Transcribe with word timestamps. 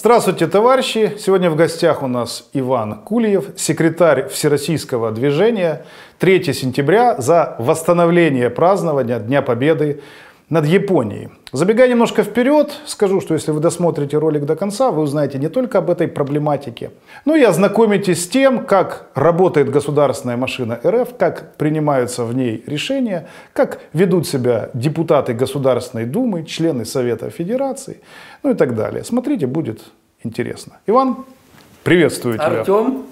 Здравствуйте, 0.00 0.46
товарищи! 0.46 1.12
Сегодня 1.18 1.50
в 1.50 1.56
гостях 1.56 2.02
у 2.02 2.06
нас 2.06 2.48
Иван 2.54 3.02
Кулиев, 3.02 3.50
секретарь 3.58 4.28
Всероссийского 4.28 5.10
движения 5.12 5.84
3 6.20 6.54
сентября 6.54 7.20
за 7.20 7.54
восстановление 7.58 8.48
празднования 8.48 9.18
Дня 9.18 9.42
Победы 9.42 10.00
над 10.50 10.66
Японией. 10.66 11.28
Забегая 11.52 11.88
немножко 11.88 12.22
вперед, 12.22 12.72
скажу, 12.84 13.20
что 13.20 13.34
если 13.34 13.52
вы 13.52 13.60
досмотрите 13.60 14.18
ролик 14.18 14.44
до 14.44 14.56
конца, 14.56 14.90
вы 14.90 15.02
узнаете 15.02 15.38
не 15.38 15.48
только 15.48 15.78
об 15.78 15.90
этой 15.90 16.08
проблематике, 16.08 16.90
но 17.24 17.36
и 17.36 17.42
ознакомитесь 17.42 18.24
с 18.24 18.28
тем, 18.28 18.66
как 18.66 19.10
работает 19.14 19.70
государственная 19.70 20.36
машина 20.36 20.78
РФ, 20.84 21.16
как 21.16 21.56
принимаются 21.56 22.24
в 22.24 22.34
ней 22.34 22.64
решения, 22.66 23.28
как 23.52 23.80
ведут 23.92 24.26
себя 24.26 24.70
депутаты 24.74 25.32
Государственной 25.34 26.04
Думы, 26.04 26.44
члены 26.44 26.84
Совета 26.84 27.30
Федерации, 27.30 28.00
ну 28.42 28.50
и 28.50 28.54
так 28.54 28.74
далее. 28.74 29.04
Смотрите, 29.04 29.46
будет 29.46 29.82
интересно. 30.22 30.78
Иван, 30.86 31.24
приветствую 31.82 32.34
тебя. 32.36 32.60
Артем, 32.60 33.04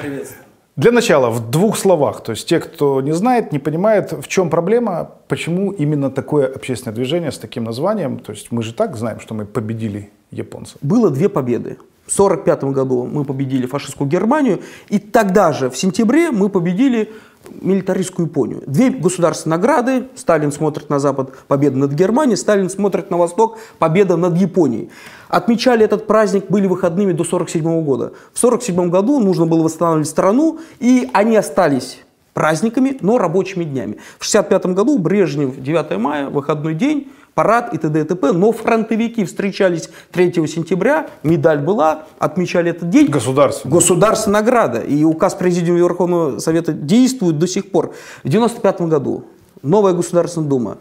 приветствую. 0.00 0.44
Для 0.76 0.90
начала, 0.90 1.30
в 1.30 1.50
двух 1.50 1.76
словах, 1.78 2.24
то 2.24 2.32
есть 2.32 2.48
те, 2.48 2.58
кто 2.58 3.00
не 3.00 3.12
знает, 3.12 3.52
не 3.52 3.60
понимает, 3.60 4.10
в 4.10 4.26
чем 4.26 4.50
проблема, 4.50 5.12
почему 5.28 5.70
именно 5.70 6.10
такое 6.10 6.48
общественное 6.48 6.94
движение 6.96 7.30
с 7.30 7.38
таким 7.38 7.62
названием, 7.62 8.18
то 8.18 8.32
есть 8.32 8.50
мы 8.50 8.64
же 8.64 8.74
так 8.74 8.96
знаем, 8.96 9.20
что 9.20 9.34
мы 9.34 9.44
победили 9.44 10.10
японцев. 10.32 10.78
Было 10.82 11.10
две 11.10 11.28
победы. 11.28 11.78
В 12.06 12.12
1945 12.12 12.64
году 12.74 13.04
мы 13.04 13.24
победили 13.24 13.66
фашистскую 13.66 14.10
Германию, 14.10 14.62
и 14.88 14.98
тогда 14.98 15.52
же, 15.52 15.70
в 15.70 15.76
сентябре, 15.76 16.32
мы 16.32 16.48
победили 16.48 17.12
милитаристскую 17.60 18.26
Японию. 18.26 18.62
Две 18.66 18.90
государственные 18.90 19.56
награды. 19.58 20.08
Сталин 20.14 20.52
смотрит 20.52 20.90
на 20.90 20.98
Запад, 20.98 21.36
победа 21.48 21.76
над 21.76 21.92
Германией. 21.92 22.36
Сталин 22.36 22.70
смотрит 22.70 23.10
на 23.10 23.16
Восток, 23.16 23.58
победа 23.78 24.16
над 24.16 24.36
Японией. 24.36 24.90
Отмечали 25.28 25.84
этот 25.84 26.06
праздник, 26.06 26.46
были 26.48 26.66
выходными 26.66 27.12
до 27.12 27.24
1947 27.24 27.84
года. 27.84 28.12
В 28.32 28.38
1947 28.44 28.90
году 28.90 29.20
нужно 29.20 29.46
было 29.46 29.62
восстанавливать 29.62 30.08
страну, 30.08 30.60
и 30.80 31.08
они 31.12 31.36
остались 31.36 32.00
праздниками, 32.34 32.98
но 33.00 33.18
рабочими 33.18 33.64
днями. 33.64 33.98
В 34.18 34.28
1965 34.28 34.66
году 34.74 34.98
Брежнев, 34.98 35.60
9 35.60 35.98
мая, 35.98 36.28
выходной 36.28 36.74
день, 36.74 37.08
парад 37.34 37.74
и 37.74 37.78
т.д. 37.78 38.00
и 38.00 38.04
т.п. 38.04 38.32
Но 38.32 38.52
фронтовики 38.52 39.24
встречались 39.24 39.90
3 40.12 40.32
сентября, 40.46 41.08
медаль 41.22 41.58
была, 41.58 42.04
отмечали 42.18 42.70
этот 42.70 42.90
день. 42.90 43.08
Государственная. 43.08 43.74
Государственная 43.74 44.40
награда. 44.40 44.80
И 44.80 45.04
указ 45.04 45.34
Президиума 45.34 45.78
Верховного 45.78 46.38
Совета 46.38 46.72
действует 46.72 47.38
до 47.38 47.46
сих 47.46 47.70
пор. 47.70 47.94
В 48.22 48.28
1995 48.28 48.80
году 48.88 49.24
новая 49.62 49.92
Государственная 49.92 50.48
Дума, 50.48 50.78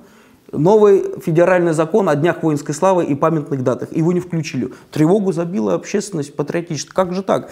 новый 0.52 1.04
федеральный 1.24 1.74
закон 1.74 2.10
о 2.10 2.16
днях 2.16 2.44
воинской 2.44 2.76
славы 2.76 3.06
и 3.06 3.16
памятных 3.16 3.64
датах. 3.64 3.92
Его 3.92 4.12
не 4.12 4.20
включили. 4.20 4.70
Тревогу 4.92 5.32
забила 5.32 5.74
общественность 5.74 6.36
патриотическая. 6.36 6.94
Как 6.94 7.14
же 7.14 7.24
так? 7.24 7.50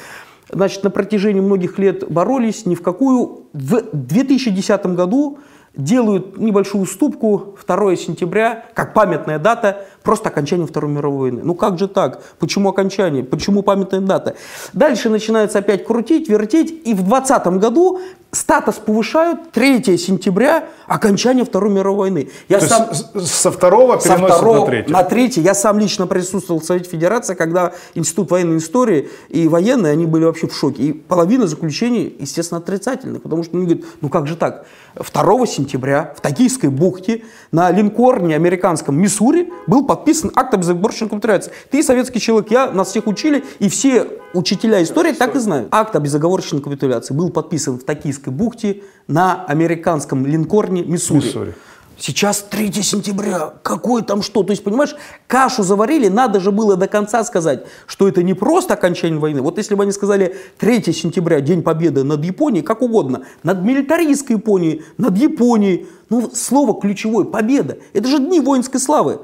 Значит, 0.52 0.84
на 0.84 0.90
протяжении 0.90 1.40
многих 1.40 1.80
лет 1.80 2.10
боролись, 2.12 2.66
ни 2.66 2.76
в 2.76 2.82
какую. 2.82 3.46
В 3.54 3.84
2010 3.94 4.86
году 4.88 5.40
делают 5.75 6.38
небольшую 6.38 6.83
уступку 6.83 7.58
2 7.66 7.95
сентября, 7.95 8.66
как 8.73 8.94
памятная 8.94 9.39
дата, 9.39 9.86
просто 10.04 10.30
окончание 10.30 10.68
Второй 10.68 10.92
мировой 10.92 11.32
войны. 11.32 11.42
Ну 11.44 11.56
как 11.56 11.78
же 11.80 11.88
так? 11.88 12.22
Почему 12.40 12.70
окончание? 12.70 13.24
Почему 13.24 13.62
памятная 13.62 14.02
дата? 14.02 14.36
Дальше 14.74 15.10
начинается 15.10 15.60
опять 15.60 15.86
крутить, 15.86 16.30
вертеть, 16.30 16.72
и 16.72 16.94
в 16.94 17.04
2020 17.04 17.48
году 17.60 18.00
статус 18.32 18.76
повышают 18.76 19.52
3 19.52 19.98
сентября, 19.98 20.66
окончание 20.88 21.46
Второй 21.46 21.72
мировой 21.72 22.12
войны. 22.12 22.30
Я 22.48 22.60
То 22.60 22.68
сам, 22.68 22.94
со 22.94 23.52
второго 23.52 24.00
со 24.00 24.18
второго 24.18 24.62
на 24.62 24.66
3. 24.66 24.86
На 24.88 25.04
3. 25.04 25.34
Я 25.38 25.54
сам 25.54 25.80
лично 25.80 26.08
присутствовал 26.08 26.62
в 26.62 26.66
Совете 26.66 26.90
Федерации, 26.90 27.36
когда 27.36 27.74
Институт 27.94 28.32
военной 28.32 28.58
истории 28.58 29.10
и 29.30 29.48
военные, 29.48 29.92
они 29.92 30.06
были 30.06 30.23
вообще 30.23 30.48
в 30.48 30.56
шоке. 30.56 30.84
И 30.84 30.94
половина 30.94 31.45
заключений, 31.48 32.16
естественно, 32.20 32.60
отрицательных, 32.60 33.22
потому 33.22 33.44
что 33.44 33.58
они 33.58 33.66
говорят, 33.66 33.86
ну 34.00 34.10
как 34.10 34.28
же 34.28 34.36
так? 34.36 34.66
2 34.95 35.45
сентября 35.45 36.14
в 36.16 36.22
Токийской 36.22 36.70
бухте 36.70 37.23
на 37.52 37.70
линкорне 37.72 38.36
американском 38.36 39.00
Миссури 39.00 39.52
был 39.67 39.86
подписан 39.92 40.32
акт 40.36 40.54
об 40.54 40.62
безоговорочной 40.62 41.10
капитуляции. 41.10 41.52
Ты 41.70 41.84
советский 41.84 42.22
человек, 42.22 42.50
я, 42.50 42.72
нас 42.72 42.92
всех 42.92 43.08
учили, 43.08 43.44
и 43.60 43.68
все 43.68 44.08
учителя 44.34 44.82
истории 44.82 45.12
так 45.12 45.36
и 45.36 45.40
знают. 45.40 45.68
Акт 45.72 45.94
о 45.98 46.00
безоговорочной 46.00 46.62
капитуляции 46.62 47.14
был 47.14 47.30
подписан 47.30 47.78
в 47.78 47.84
Токийской 47.84 48.32
бухте 48.32 48.84
на 49.08 49.44
американском 49.44 50.26
линкорне 50.26 50.84
Миссури. 50.84 51.26
Миссури. 51.26 51.54
Сейчас 51.98 52.42
3 52.50 52.72
сентября, 52.82 53.54
какое 53.64 54.02
там 54.02 54.22
что? 54.22 54.44
То 54.44 54.52
есть, 54.52 54.64
понимаешь, 54.64 54.96
кашу 55.28 55.62
заварили, 55.62 56.08
надо 56.08 56.40
же 56.40 56.52
было 56.52 56.78
до 56.78 56.88
конца 56.88 57.22
сказать, 57.26 57.66
что 57.86 58.08
это 58.08 58.23
не 58.23 58.34
просто 58.34 58.76
окончание 58.76 59.20
войны. 59.20 59.42
Вот 59.42 59.58
если 59.58 59.76
бы 59.76 59.84
они 59.84 59.92
сказали 59.92 60.38
3 60.58 60.94
сентября, 60.94 61.42
День 61.42 61.64
Победы 61.64 62.06
над 62.06 62.23
Японией, 62.23 62.64
как 62.64 62.82
угодно, 62.82 63.23
над 63.44 63.62
милитаристской 63.62 64.38
Японией, 64.38 64.84
над 64.98 65.18
Японией, 65.18 65.86
ну, 66.10 66.32
слово 66.34 66.80
ключевое, 66.80 67.26
победа. 67.26 67.78
Это 67.94 68.08
же 68.08 68.20
дни 68.20 68.40
воинской 68.40 68.80
славы. 68.80 69.20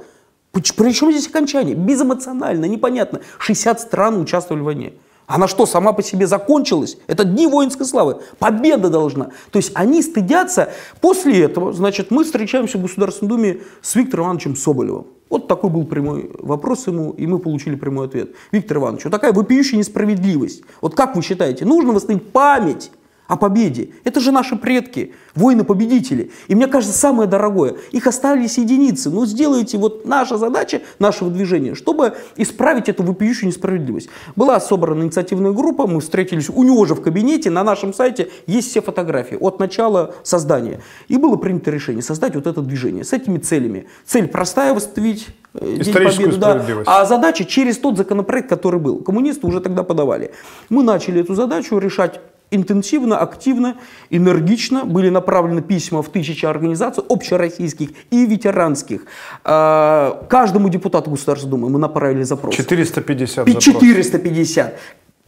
Причем 0.52 1.12
здесь 1.12 1.28
окончание? 1.28 1.75
Безэмоционально, 1.75 2.66
непонятно. 2.66 3.22
60 3.40 3.80
стран 3.80 4.19
участвовали 4.22 4.62
в 4.62 4.66
войне. 4.66 4.94
Она 5.28 5.50
что, 5.50 5.66
сама 5.66 5.91
по 5.91 6.02
себе 6.02 6.25
закончилась? 6.25 6.97
Это 7.08 7.25
дни 7.25 7.47
воинской 7.47 7.85
славы. 7.85 8.22
Победа 8.40 8.90
должна. 8.90 9.31
То 9.52 9.57
есть 9.57 9.72
они 9.74 10.02
стыдятся. 10.02 10.69
После 11.02 11.44
этого, 11.44 11.74
значит, 11.74 12.12
мы 12.12 12.24
встречаемся 12.24 12.78
в 12.78 12.81
Государственной 12.81 13.30
Думе 13.30 13.57
с 13.81 13.94
Виктором 13.96 14.28
Ивановичем 14.28 14.56
Соболевым. 14.56 15.07
Вот 15.30 15.50
такой 15.50 15.69
был 15.69 15.84
прямой 15.84 16.31
вопрос 16.40 16.88
ему, 16.88 17.12
и 17.12 17.28
мы 17.28 17.40
получили 17.40 17.75
прямой 17.75 18.07
ответ. 18.07 18.31
Виктор 18.53 18.78
Иванович, 18.78 19.03
вот 19.03 19.12
такая 19.12 19.34
вопиющая 19.34 19.78
несправедливость. 19.78 20.63
Вот 20.80 20.96
как 20.96 21.18
вы 21.18 21.22
считаете, 21.22 21.66
нужно 21.66 21.91
восстановить 21.91 22.31
память 22.31 22.91
о 23.28 23.36
победе. 23.36 23.90
Это 24.04 24.20
же 24.20 24.32
наши 24.32 24.56
предки, 24.56 25.14
воины-победители. 25.36 26.32
И 26.48 26.56
мне 26.56 26.68
кажется, 26.68 26.98
самое 26.98 27.30
дорогое, 27.30 27.76
их 27.92 28.08
остались 28.08 28.58
единицы. 28.58 29.10
Но 29.10 29.26
сделайте 29.26 29.78
вот 29.78 30.06
наша 30.06 30.38
задача 30.38 30.82
нашего 31.00 31.30
движения, 31.30 31.76
чтобы 31.76 32.16
исправить 32.38 32.90
эту 32.90 33.04
вопиющую 33.04 33.48
несправедливость. 33.48 34.10
Была 34.36 34.60
собрана 34.60 35.04
инициативная 35.04 35.52
группа, 35.52 35.88
мы 35.88 36.00
встретились 36.00 36.50
у 36.50 36.64
него 36.64 36.86
же 36.86 36.96
в 36.96 37.02
кабинете, 37.02 37.50
на 37.50 37.64
нашем 37.64 37.94
сайте 37.94 38.30
есть 38.48 38.70
все 38.70 38.82
фотографии 38.82 39.38
от 39.40 39.60
начала 39.60 40.16
создания. 40.24 40.82
И 41.08 41.18
было 41.18 41.36
принято 41.36 41.72
решение 41.72 42.02
создать 42.02 42.36
вот 42.36 42.48
это 42.48 42.62
движение 42.62 43.04
с 43.04 43.14
этими 43.14 43.38
целями. 43.38 43.88
Цель 44.06 44.28
простая, 44.28 44.74
восстановить 44.74 45.28
э, 45.54 45.78
День 45.80 45.94
Победы, 45.94 46.38
да. 46.38 46.66
А 46.86 47.06
задача 47.06 47.46
через 47.46 47.78
тот 47.78 47.98
законопроект, 47.98 48.50
который 48.50 48.80
был. 48.80 49.00
Коммунисты 49.00 49.46
уже 49.48 49.60
тогда 49.62 49.84
подавали. 49.84 50.32
Мы 50.70 50.84
начали 50.84 51.22
эту 51.22 51.36
задачу 51.36 51.78
решать 51.78 52.20
интенсивно, 52.52 53.18
активно, 53.18 53.75
энергично 54.09 54.85
были 54.85 55.09
направлены 55.09 55.62
письма 55.62 56.02
в 56.02 56.09
тысячи 56.09 56.46
организаций 56.46 57.03
общероссийских 57.09 57.90
и 58.09 58.25
ветеранских. 58.25 59.02
А, 59.44 60.25
каждому 60.30 60.69
депутату 60.69 61.12
Государственной 61.12 61.52
Думы 61.52 61.69
мы 61.69 61.80
направили 61.80 62.24
запрос. 62.24 62.56
450 62.56 63.59
450. 63.59 64.80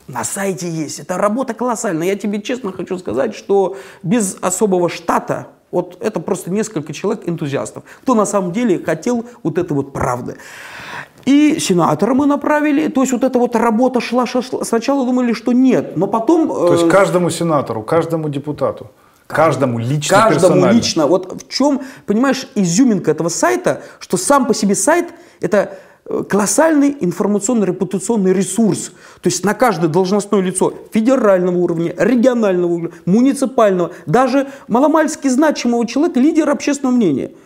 На 0.07 0.23
сайте 0.23 0.67
есть. 0.67 0.99
Это 0.99 1.17
работа 1.17 1.53
колоссальная. 1.53 2.07
Я 2.07 2.15
тебе 2.15 2.41
честно 2.41 2.71
хочу 2.71 2.97
сказать, 2.97 3.35
что 3.35 3.77
без 4.01 4.37
особого 4.41 4.89
штата 4.89 5.47
вот 5.71 5.97
это 6.01 6.19
просто 6.19 6.49
несколько 6.49 6.93
человек 6.93 7.27
энтузиастов, 7.27 7.83
кто 8.01 8.15
на 8.15 8.25
самом 8.25 8.51
деле 8.51 8.83
хотел 8.83 9.25
вот 9.43 9.57
это 9.57 9.73
вот 9.73 9.93
правды. 9.93 10.37
И 11.25 11.59
сенатора 11.59 12.13
мы 12.13 12.25
направили, 12.25 12.87
то 12.87 13.01
есть 13.01 13.13
вот 13.13 13.23
эта 13.23 13.39
вот 13.39 13.55
работа 13.55 13.99
шла, 14.01 14.25
шла, 14.25 14.41
шла. 14.41 14.63
сначала 14.63 15.05
думали, 15.05 15.33
что 15.33 15.51
нет, 15.51 15.97
но 15.97 16.07
потом... 16.07 16.47
То 16.47 16.73
есть 16.73 16.85
э, 16.85 16.89
каждому 16.89 17.29
сенатору, 17.29 17.83
каждому 17.83 18.29
депутату, 18.29 18.87
каждому 19.27 19.79
лично, 19.79 20.17
Каждому 20.29 20.67
лично. 20.67 21.07
Вот 21.07 21.43
в 21.43 21.51
чем, 21.51 21.81
понимаешь, 22.05 22.47
изюминка 22.55 23.11
этого 23.11 23.29
сайта, 23.29 23.81
что 23.99 24.17
сам 24.17 24.45
по 24.45 24.53
себе 24.53 24.75
сайт 24.75 25.13
это 25.41 25.77
э, 26.05 26.23
колоссальный 26.27 26.95
информационно-репутационный 26.99 28.33
ресурс. 28.33 28.91
То 29.21 29.27
есть 29.27 29.43
на 29.43 29.53
каждое 29.53 29.87
должностное 29.87 30.41
лицо 30.41 30.73
федерального 30.93 31.57
уровня, 31.57 31.93
регионального 31.97 32.71
уровня, 32.71 32.91
муниципального, 33.05 33.91
даже 34.05 34.47
маломальски 34.67 35.27
значимого 35.27 35.85
человека, 35.85 36.19
лидера 36.19 36.51
общественного 36.51 36.95
мнения– 36.95 37.31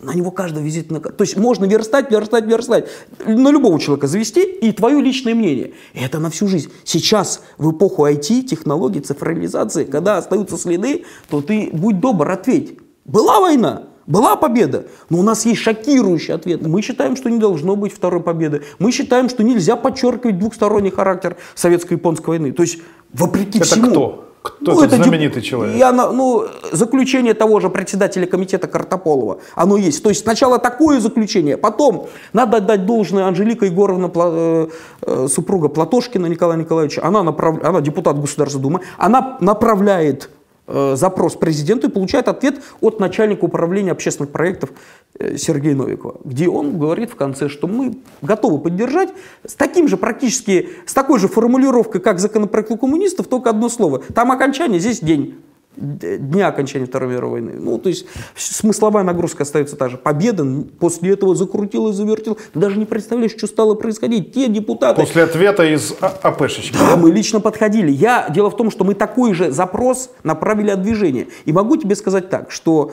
на 0.00 0.12
него 0.12 0.30
каждый 0.30 0.62
визитная 0.62 1.00
То 1.00 1.22
есть 1.22 1.36
можно 1.36 1.64
верстать, 1.64 2.10
верстать, 2.10 2.46
верстать. 2.46 2.86
На 3.26 3.50
любого 3.50 3.78
человека 3.78 4.06
завести 4.06 4.42
и 4.42 4.72
твое 4.72 5.00
личное 5.00 5.34
мнение. 5.34 5.72
И 5.94 6.00
это 6.00 6.18
на 6.18 6.30
всю 6.30 6.48
жизнь. 6.48 6.70
Сейчас, 6.84 7.42
в 7.58 7.72
эпоху 7.72 8.06
IT, 8.06 8.42
технологий, 8.42 9.00
цифровизации, 9.00 9.84
когда 9.84 10.16
остаются 10.16 10.56
следы, 10.56 11.04
то 11.28 11.40
ты, 11.40 11.70
будь 11.72 12.00
добр, 12.00 12.30
ответь. 12.30 12.78
Была 13.04 13.40
война? 13.40 13.84
Была 14.06 14.36
победа, 14.36 14.86
но 15.10 15.18
у 15.18 15.22
нас 15.22 15.44
есть 15.46 15.60
шокирующий 15.60 16.32
ответ. 16.32 16.64
Мы 16.64 16.80
считаем, 16.80 17.16
что 17.16 17.28
не 17.28 17.38
должно 17.38 17.74
быть 17.74 17.92
второй 17.92 18.22
победы. 18.22 18.62
Мы 18.78 18.92
считаем, 18.92 19.28
что 19.28 19.42
нельзя 19.42 19.74
подчеркивать 19.74 20.38
двухсторонний 20.38 20.90
характер 20.90 21.36
советско-японской 21.56 22.26
войны. 22.26 22.52
То 22.52 22.62
есть, 22.62 22.78
вопреки 23.12 23.58
это 23.58 23.66
всему... 23.66 23.90
кто? 23.90 24.25
Кто 24.46 24.72
ну, 24.72 24.80
этот 24.82 24.94
это 24.94 25.02
знаменитый 25.04 25.42
деп- 25.42 25.48
человек? 25.50 25.82
Она, 25.82 26.10
ну, 26.12 26.44
заключение 26.72 27.34
того 27.34 27.60
же 27.60 27.68
председателя 27.70 28.26
комитета 28.26 28.66
Картополова, 28.68 29.38
оно 29.54 29.76
есть. 29.76 30.02
То 30.02 30.08
есть 30.10 30.22
сначала 30.22 30.58
такое 30.58 31.00
заключение, 31.00 31.56
потом 31.56 32.08
надо 32.32 32.58
отдать 32.58 32.86
должное 32.86 33.24
Анжелика 33.26 33.66
Егоровна, 33.66 34.06
Пла- 34.06 34.32
э, 34.32 34.68
э, 35.02 35.28
супруга 35.28 35.68
Платошкина 35.68 36.26
Николая 36.26 36.58
Николаевича, 36.58 37.02
она, 37.04 37.20
направ- 37.22 37.64
она 37.64 37.80
депутат 37.80 38.20
Государственной 38.20 38.62
Думы, 38.62 38.80
она 38.98 39.36
направляет 39.40 40.30
запрос 40.66 41.34
президенту 41.36 41.88
и 41.88 41.90
получает 41.90 42.28
ответ 42.28 42.60
от 42.80 43.00
начальника 43.00 43.44
управления 43.44 43.92
общественных 43.92 44.32
проектов 44.32 44.70
э, 45.18 45.36
Сергея 45.36 45.74
Новикова, 45.74 46.20
где 46.24 46.48
он 46.48 46.78
говорит 46.78 47.10
в 47.10 47.16
конце, 47.16 47.48
что 47.48 47.66
мы 47.66 47.98
готовы 48.22 48.58
поддержать 48.58 49.10
с 49.46 49.54
таким 49.54 49.88
же 49.88 49.96
практически, 49.96 50.70
с 50.86 50.94
такой 50.94 51.20
же 51.20 51.28
формулировкой, 51.28 52.00
как 52.00 52.18
законопроект 52.18 52.70
у 52.70 52.76
коммунистов, 52.76 53.28
только 53.28 53.50
одно 53.50 53.68
слово. 53.68 54.02
Там 54.14 54.32
окончание, 54.32 54.80
здесь 54.80 55.00
день 55.00 55.36
дня 55.76 56.48
окончания 56.48 56.86
Второй 56.86 57.10
мировой 57.10 57.40
войны. 57.40 57.58
Ну, 57.60 57.78
то 57.78 57.88
есть 57.88 58.06
смысловая 58.34 59.02
нагрузка 59.02 59.42
остается 59.42 59.76
та 59.76 59.88
же. 59.88 59.96
Победа 59.98 60.46
после 60.78 61.12
этого 61.12 61.34
закрутила 61.34 61.90
и 61.90 61.92
завертела. 61.92 62.36
Ты 62.52 62.58
даже 62.58 62.78
не 62.78 62.86
представляешь, 62.86 63.32
что 63.32 63.46
стало 63.46 63.74
происходить. 63.74 64.32
Те 64.32 64.48
депутаты, 64.48 65.00
После 65.00 65.22
ответа 65.22 65.64
из 65.64 65.94
А- 66.00 66.14
АПшечки. 66.22 66.76
да, 66.78 66.96
мы 66.96 67.10
лично 67.10 67.40
подходили. 67.40 67.90
Я, 67.90 68.28
дело 68.30 68.50
в 68.50 68.56
том, 68.56 68.70
что 68.70 68.84
мы 68.84 68.94
такой 68.94 69.34
же 69.34 69.50
запрос 69.50 70.10
направили 70.22 70.70
от 70.70 70.82
движения. 70.82 71.26
И 71.44 71.52
могу 71.52 71.76
тебе 71.76 71.94
сказать 71.96 72.30
так, 72.30 72.50
что 72.50 72.92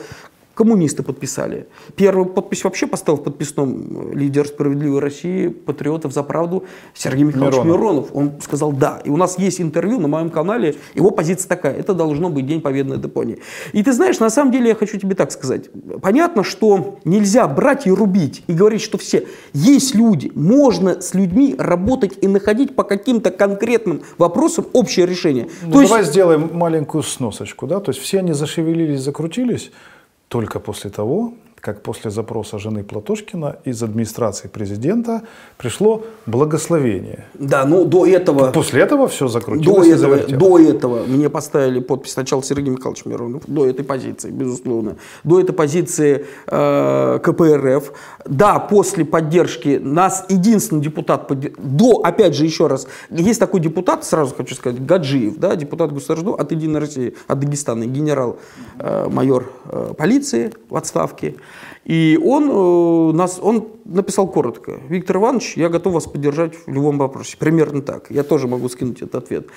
коммунисты 0.54 1.04
подписали. 1.04 1.68
Первую 1.96 2.28
подпись 2.28 2.64
вообще 2.64 2.86
поставил 2.88 3.20
в 3.20 3.24
подписном 3.24 4.12
э, 4.12 4.16
лидер 4.16 4.48
«Справедливой 4.48 5.00
России», 5.00 5.48
патриотов 5.48 6.14
за 6.14 6.24
правду 6.24 6.66
Сергей 6.94 7.24
Михайлович 7.24 7.56
Миронов. 7.56 7.80
Миронов. 7.80 8.10
Он 8.14 8.32
сказал 8.42 8.72
«да». 8.72 9.02
И 9.04 9.10
у 9.10 9.18
нас 9.18 9.40
есть 9.40 9.60
интервью 9.62 10.00
на 10.00 10.08
моем 10.08 10.30
канале, 10.30 10.76
его 10.94 11.10
позиция 11.10 11.48
такая, 11.50 11.74
это 11.74 11.94
должно 11.94 12.30
быть 12.30 12.46
День 12.46 12.62
Победы 12.62 12.92
над 12.92 13.04
Японией. 13.04 13.40
И 13.72 13.82
ты 13.84 13.94
знаешь, 13.94 14.20
на 14.20 14.30
самом 14.30 14.52
деле 14.52 14.70
я 14.70 14.76
хочу 14.76 15.00
тебе 15.00 15.16
так 15.16 15.32
сказать. 15.32 15.70
Понятно, 16.02 16.44
что 16.44 17.00
нельзя 17.04 17.48
брать 17.48 17.88
и 17.88 17.92
рубить, 17.92 18.44
и 18.48 18.54
говорить, 18.54 18.82
что 18.82 18.98
все. 18.98 19.26
Есть 19.54 19.96
люди, 19.96 20.32
можно 20.36 21.02
с 21.02 21.14
людьми 21.14 21.56
работать 21.58 22.18
и 22.22 22.28
находить 22.28 22.76
по 22.76 22.84
каким-то 22.84 23.32
конкретным 23.32 24.02
вопросам 24.18 24.66
общее 24.74 25.06
решение. 25.06 25.48
Ну, 25.64 25.72
То 25.74 25.82
есть- 25.82 25.92
давай 25.92 26.06
сделаем 26.06 26.50
маленькую 26.54 27.04
сносочку. 27.04 27.66
Да? 27.66 27.80
То 27.80 27.90
есть 27.90 28.02
все 28.02 28.20
они 28.20 28.34
зашевелились, 28.34 29.02
закрутились 29.02 29.72
только 30.34 30.60
после 30.60 30.90
того, 30.90 31.34
как 31.63 31.81
после 31.81 32.12
запроса 32.12 32.60
жены 32.60 32.83
Платошкина 32.83 33.56
из 33.63 33.81
администрации 33.81 34.50
президента 34.50 35.21
пришло 35.57 36.04
благословение. 36.25 37.24
Да, 37.36 37.63
ну 37.65 37.86
до 37.86 38.06
этого... 38.06 38.51
После 38.51 38.81
этого 38.81 39.07
все 39.07 39.27
До 39.27 39.31
закрутилось 39.31 39.88
и 39.88 39.92
этого, 39.92 40.15
завертелось. 40.18 40.39
до 40.39 40.60
этого 40.60 41.04
мне 41.06 41.30
поставили 41.30 41.80
подпись 41.80 42.12
сначала 42.12 42.44
Сергей 42.44 42.69
Михайлович 42.69 43.06
Миронов, 43.06 43.44
до 43.48 43.65
этой 43.65 43.86
позиции, 43.86 44.30
безусловно, 44.30 44.98
до 45.24 45.39
этой 45.39 45.54
позиции 45.54 46.25
э, 46.48 47.19
КПРФ. 47.24 47.94
Да, 48.25 48.60
после 48.60 49.06
поддержки 49.06 49.80
нас 49.81 50.25
единственный 50.27 50.81
депутат, 50.81 51.31
до, 51.57 52.01
опять 52.04 52.36
же, 52.36 52.44
еще 52.44 52.68
раз, 52.68 52.88
есть 53.10 53.39
такой 53.39 53.62
депутат, 53.62 54.04
сразу 54.04 54.36
хочу 54.36 54.54
сказать, 54.56 54.86
Гаджиев, 54.86 55.38
да, 55.38 55.56
депутат 55.56 55.94
Государства 55.94 56.36
от 56.38 56.51
Единой 56.51 56.81
России, 56.81 57.15
от 57.25 57.39
Дагестана, 57.39 57.86
генерал-майор 57.86 59.50
э, 59.68 59.94
полиции 59.98 60.51
в 60.69 60.75
отставке. 60.75 61.36
И 61.86 62.20
он, 62.24 62.50
э, 62.50 63.18
нас, 63.18 63.40
он 63.42 63.68
написал 63.86 64.28
коротко. 64.28 64.80
Виктор 64.88 65.18
Иванович, 65.18 65.58
я 65.58 65.70
готов 65.70 65.94
вас 65.94 66.06
поддержать 66.06 66.54
в 66.66 66.72
любом 66.72 66.98
вопросе. 66.98 67.36
Примерно 67.38 67.82
так. 67.82 68.10
Я 68.10 68.24
тоже 68.24 68.48
могу 68.48 68.70
скинуть 68.70 69.02
этот 69.02 69.16
ответ. 69.16 69.48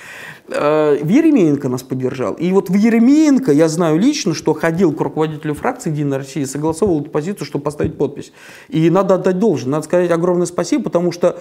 Э, 0.49 0.97
В 1.03 1.09
Еремеенко 1.09 1.69
нас 1.69 1.83
поддержал. 1.83 2.35
И 2.35 2.51
вот 2.53 2.69
в 2.69 2.75
Еремеенко 2.75 3.53
я 3.53 3.69
знаю 3.69 3.99
лично, 3.99 4.35
что 4.35 4.53
ходил 4.55 4.93
к 4.93 5.01
руководителю 5.01 5.55
фракции 5.55 5.91
«Единая 5.91 6.19
Россия» 6.19 6.43
и 6.43 6.47
согласовывал 6.47 7.03
эту 7.03 7.11
позицию, 7.11 7.47
чтобы 7.47 7.65
поставить 7.65 7.97
подпись. 7.97 8.33
И 8.69 8.91
надо 8.91 9.15
отдать 9.15 9.39
должное. 9.39 9.73
Надо 9.73 9.85
сказать 9.85 10.11
огромное 10.11 10.47
спасибо, 10.47 10.85
потому 10.85 11.13
что 11.13 11.39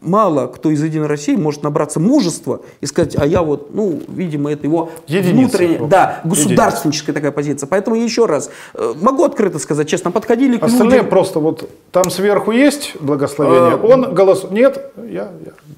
мало 0.00 0.46
кто 0.48 0.70
из 0.70 0.82
«Единой 0.82 1.06
России 1.06 1.36
может 1.36 1.62
набраться 1.62 2.00
мужества 2.00 2.60
и 2.80 2.86
сказать, 2.86 3.16
а 3.18 3.26
я 3.26 3.42
вот, 3.42 3.74
ну, 3.74 4.00
видимо, 4.08 4.52
это 4.52 4.66
его 4.66 4.90
Единица. 5.06 5.34
внутренняя, 5.58 5.88
да, 5.88 6.20
государственническая 6.24 7.14
такая 7.14 7.32
позиция. 7.32 7.66
Поэтому 7.66 7.96
еще 7.96 8.26
раз, 8.26 8.50
э, 8.74 8.94
могу 9.00 9.24
открыто 9.24 9.58
сказать, 9.58 9.88
честно, 9.88 10.10
подходили 10.10 10.58
к 10.58 10.62
Остальные 10.64 10.98
людям. 10.98 11.10
просто 11.10 11.40
вот 11.40 11.68
там 11.92 12.10
сверху 12.26 12.50
есть 12.50 12.96
благословение, 13.00 13.74
А, 13.74 13.86
он 13.86 14.14
голосует. 14.14 14.52
Нет, 14.52 14.92
я, 14.96 15.30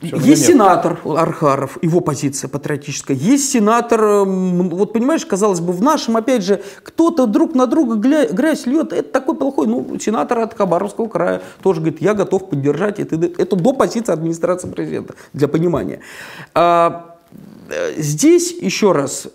я 0.02 0.08
Есть 0.16 0.26
нет. 0.26 0.38
сенатор 0.38 0.98
Архаров, 1.04 1.78
его 1.82 2.00
позиция 2.00 2.48
патриотическая. 2.48 3.16
Есть 3.16 3.50
сенатор, 3.50 4.24
вот 4.24 4.92
понимаешь, 4.92 5.26
казалось 5.26 5.60
бы, 5.60 5.72
в 5.72 5.82
нашем, 5.82 6.16
опять 6.16 6.42
же, 6.44 6.62
кто-то 6.82 7.26
друг 7.26 7.54
на 7.54 7.66
друга 7.66 7.96
грязь 7.96 8.66
льет, 8.66 8.92
это 8.92 9.12
такой 9.12 9.36
плохой, 9.36 9.66
ну, 9.66 9.98
сенатор 10.00 10.38
от 10.38 10.56
Хабаровского 10.56 11.08
края 11.08 11.42
тоже 11.62 11.80
говорит, 11.80 12.00
я 12.00 12.14
готов 12.14 12.48
поддержать 12.48 12.98
это. 12.98 13.16
Это 13.16 13.56
до 13.56 13.72
позиции 13.72 14.12
администрации 14.12 14.68
президента, 14.68 15.14
для 15.32 15.48
понимания. 15.48 16.00
А, 16.54 17.16
э, 17.68 18.00
здесь, 18.00 18.52
еще 18.52 18.92
раз, 18.92 19.28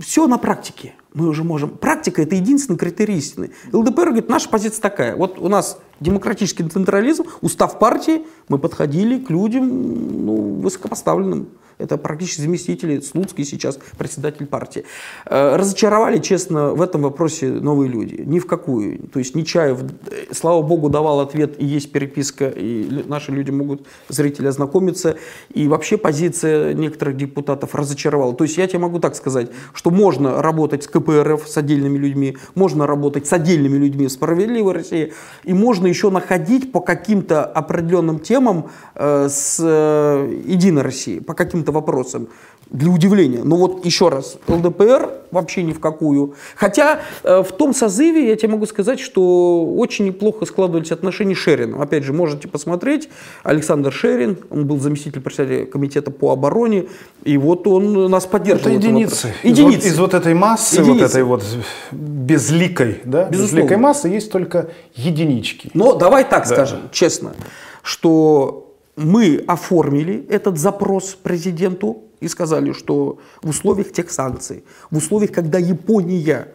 все 0.00 0.26
на 0.26 0.38
практике. 0.38 0.94
Мы 1.14 1.28
уже 1.28 1.44
можем. 1.44 1.70
Практика 1.70 2.22
это 2.22 2.34
единственный 2.34 2.76
критерий 2.76 3.16
истины. 3.16 3.50
ЛДПР 3.72 4.06
говорит, 4.06 4.28
наша 4.28 4.48
позиция 4.48 4.82
такая. 4.82 5.14
Вот 5.14 5.38
у 5.38 5.48
нас 5.48 5.78
демократический 6.00 6.64
централизм, 6.64 7.24
устав 7.40 7.78
партии, 7.78 8.22
мы 8.48 8.58
подходили 8.58 9.18
к 9.18 9.30
людям 9.30 10.26
ну, 10.26 10.60
высокопоставленным. 10.60 11.48
Это 11.78 11.96
практически 11.96 12.42
заместители 12.42 13.00
Слуцкий 13.00 13.44
сейчас 13.44 13.78
председатель 13.98 14.46
партии. 14.46 14.84
Э, 15.26 15.56
Разочаровали, 15.56 16.18
честно, 16.18 16.72
в 16.72 16.80
этом 16.80 17.02
вопросе 17.02 17.48
новые 17.48 17.90
люди. 17.90 18.22
Ни 18.24 18.38
в 18.38 18.46
какую. 18.46 19.08
То 19.08 19.18
есть 19.18 19.34
Нечаев, 19.34 19.82
э, 19.82 20.32
слава 20.32 20.62
богу, 20.62 20.88
давал 20.88 21.20
ответ, 21.20 21.60
и 21.60 21.64
есть 21.64 21.90
переписка, 21.90 22.48
и 22.48 23.02
наши 23.06 23.32
люди 23.32 23.50
могут, 23.50 23.86
зрители, 24.08 24.46
ознакомиться. 24.46 25.16
И 25.52 25.66
вообще 25.66 25.96
позиция 25.96 26.74
некоторых 26.74 27.16
депутатов 27.16 27.74
разочаровала. 27.74 28.34
То 28.34 28.44
есть 28.44 28.56
я 28.56 28.66
тебе 28.68 28.78
могу 28.78 29.00
так 29.00 29.16
сказать, 29.16 29.50
что 29.72 29.90
можно 29.90 30.42
работать 30.42 30.84
с 30.84 30.86
КПРФ, 31.04 31.48
с 31.48 31.56
отдельными 31.56 31.98
людьми, 31.98 32.36
можно 32.54 32.86
работать 32.86 33.26
с 33.26 33.32
отдельными 33.32 33.76
людьми 33.76 34.06
в 34.06 34.12
«Справедливой 34.12 34.74
России», 34.74 35.12
и 35.44 35.52
можно 35.52 35.86
еще 35.86 36.10
находить 36.10 36.72
по 36.72 36.80
каким-то 36.80 37.44
определенным 37.44 38.18
темам 38.18 38.70
э, 38.94 39.28
с 39.28 39.58
э, 39.60 40.40
«Единой 40.46 40.82
России», 40.82 41.18
по 41.20 41.34
каким-то 41.34 41.72
вопросам. 41.72 42.28
Для 42.70 42.90
удивления. 42.90 43.44
Но 43.44 43.56
вот 43.56 43.84
еще 43.84 44.08
раз, 44.08 44.38
ЛДПР 44.48 45.10
вообще 45.34 45.62
ни 45.62 45.72
в 45.72 45.80
какую. 45.80 46.34
Хотя 46.56 47.00
э, 47.22 47.42
в 47.42 47.52
том 47.52 47.74
созыве 47.74 48.28
я 48.28 48.36
тебе 48.36 48.52
могу 48.52 48.66
сказать, 48.66 48.98
что 49.00 49.64
очень 49.76 50.06
неплохо 50.06 50.46
складывались 50.46 50.92
отношения 50.92 51.34
с 51.34 51.38
Шерином. 51.38 51.80
Опять 51.82 52.04
же, 52.04 52.12
можете 52.12 52.48
посмотреть. 52.48 53.08
Александр 53.42 53.92
Шерин, 53.92 54.38
он 54.50 54.66
был 54.66 54.80
заместитель 54.80 55.20
председателя 55.20 55.66
комитета 55.66 56.10
по 56.10 56.32
обороне, 56.32 56.86
и 57.24 57.36
вот 57.36 57.66
он 57.66 58.10
нас 58.10 58.24
поддерживал. 58.26 58.76
Это 58.76 58.86
единицы. 58.86 59.26
вопросе. 59.26 59.34
Из, 59.42 59.50
Единицы. 59.58 59.76
Вот, 59.76 59.86
из 59.86 59.98
вот 59.98 60.14
этой 60.14 60.34
массы, 60.34 60.82
вот 60.82 60.94
Единицы. 60.94 61.04
этой 61.04 61.22
вот 61.24 61.44
безликой, 61.92 63.00
да, 63.04 63.24
Безусловно. 63.28 63.56
безликой 63.62 63.76
массы 63.76 64.08
есть 64.08 64.30
только 64.32 64.70
единички. 64.94 65.70
Но 65.74 65.94
давай 65.94 66.24
так 66.24 66.46
скажем, 66.46 66.80
честно, 66.92 67.34
что 67.82 68.74
мы 68.96 69.42
оформили 69.46 70.24
этот 70.30 70.58
запрос 70.58 71.16
президенту 71.20 72.04
и 72.20 72.28
сказали, 72.28 72.72
что 72.72 73.18
в 73.42 73.50
условиях 73.50 73.92
тех 73.92 74.10
санкций, 74.10 74.64
в 74.90 74.96
условиях, 74.96 75.32
когда 75.32 75.58
Япония 75.58 76.48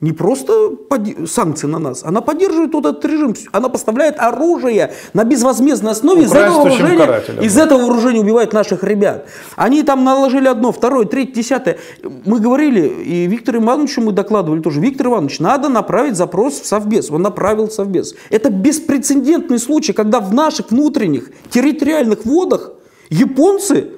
не 0.00 0.12
просто 0.12 0.70
поди- 0.90 1.26
санкции 1.26 1.66
на 1.66 1.78
нас, 1.78 2.04
она 2.04 2.20
поддерживает 2.20 2.74
вот 2.74 2.84
этот 2.84 3.04
режим, 3.06 3.34
она 3.52 3.68
поставляет 3.68 4.18
оружие 4.18 4.92
на 5.14 5.24
безвозмездной 5.24 5.92
основе, 5.92 6.24
из 6.24 6.32
этого, 6.32 6.56
вооружения, 6.56 6.98
карателям, 6.98 7.44
из 7.44 7.56
этого 7.56 7.78
вооружения 7.80 8.20
убивают 8.20 8.52
наших 8.52 8.84
ребят. 8.84 9.26
Они 9.56 9.82
там 9.82 10.04
наложили 10.04 10.46
одно, 10.46 10.72
второе, 10.72 11.06
третье, 11.06 11.34
десятое. 11.34 11.78
Мы 12.26 12.38
говорили, 12.40 12.86
и 12.86 13.26
Виктору 13.26 13.62
Ивановичу 13.62 14.02
мы 14.02 14.12
докладывали 14.12 14.60
тоже, 14.60 14.80
Виктор 14.80 15.06
Иванович, 15.06 15.38
надо 15.38 15.68
направить 15.68 16.16
запрос 16.16 16.60
в 16.60 16.66
Совбез. 16.66 17.10
Он 17.10 17.22
направил 17.22 17.68
в 17.68 17.72
Совбез. 17.72 18.14
Это 18.30 18.50
беспрецедентный 18.50 19.58
случай, 19.58 19.92
когда 19.92 20.20
в 20.20 20.34
наших 20.34 20.70
внутренних 20.70 21.30
территориальных 21.50 22.26
водах 22.26 22.72
японцы 23.08 23.90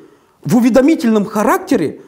в 0.47 0.57
уведомительном 0.57 1.25
характере 1.25 2.01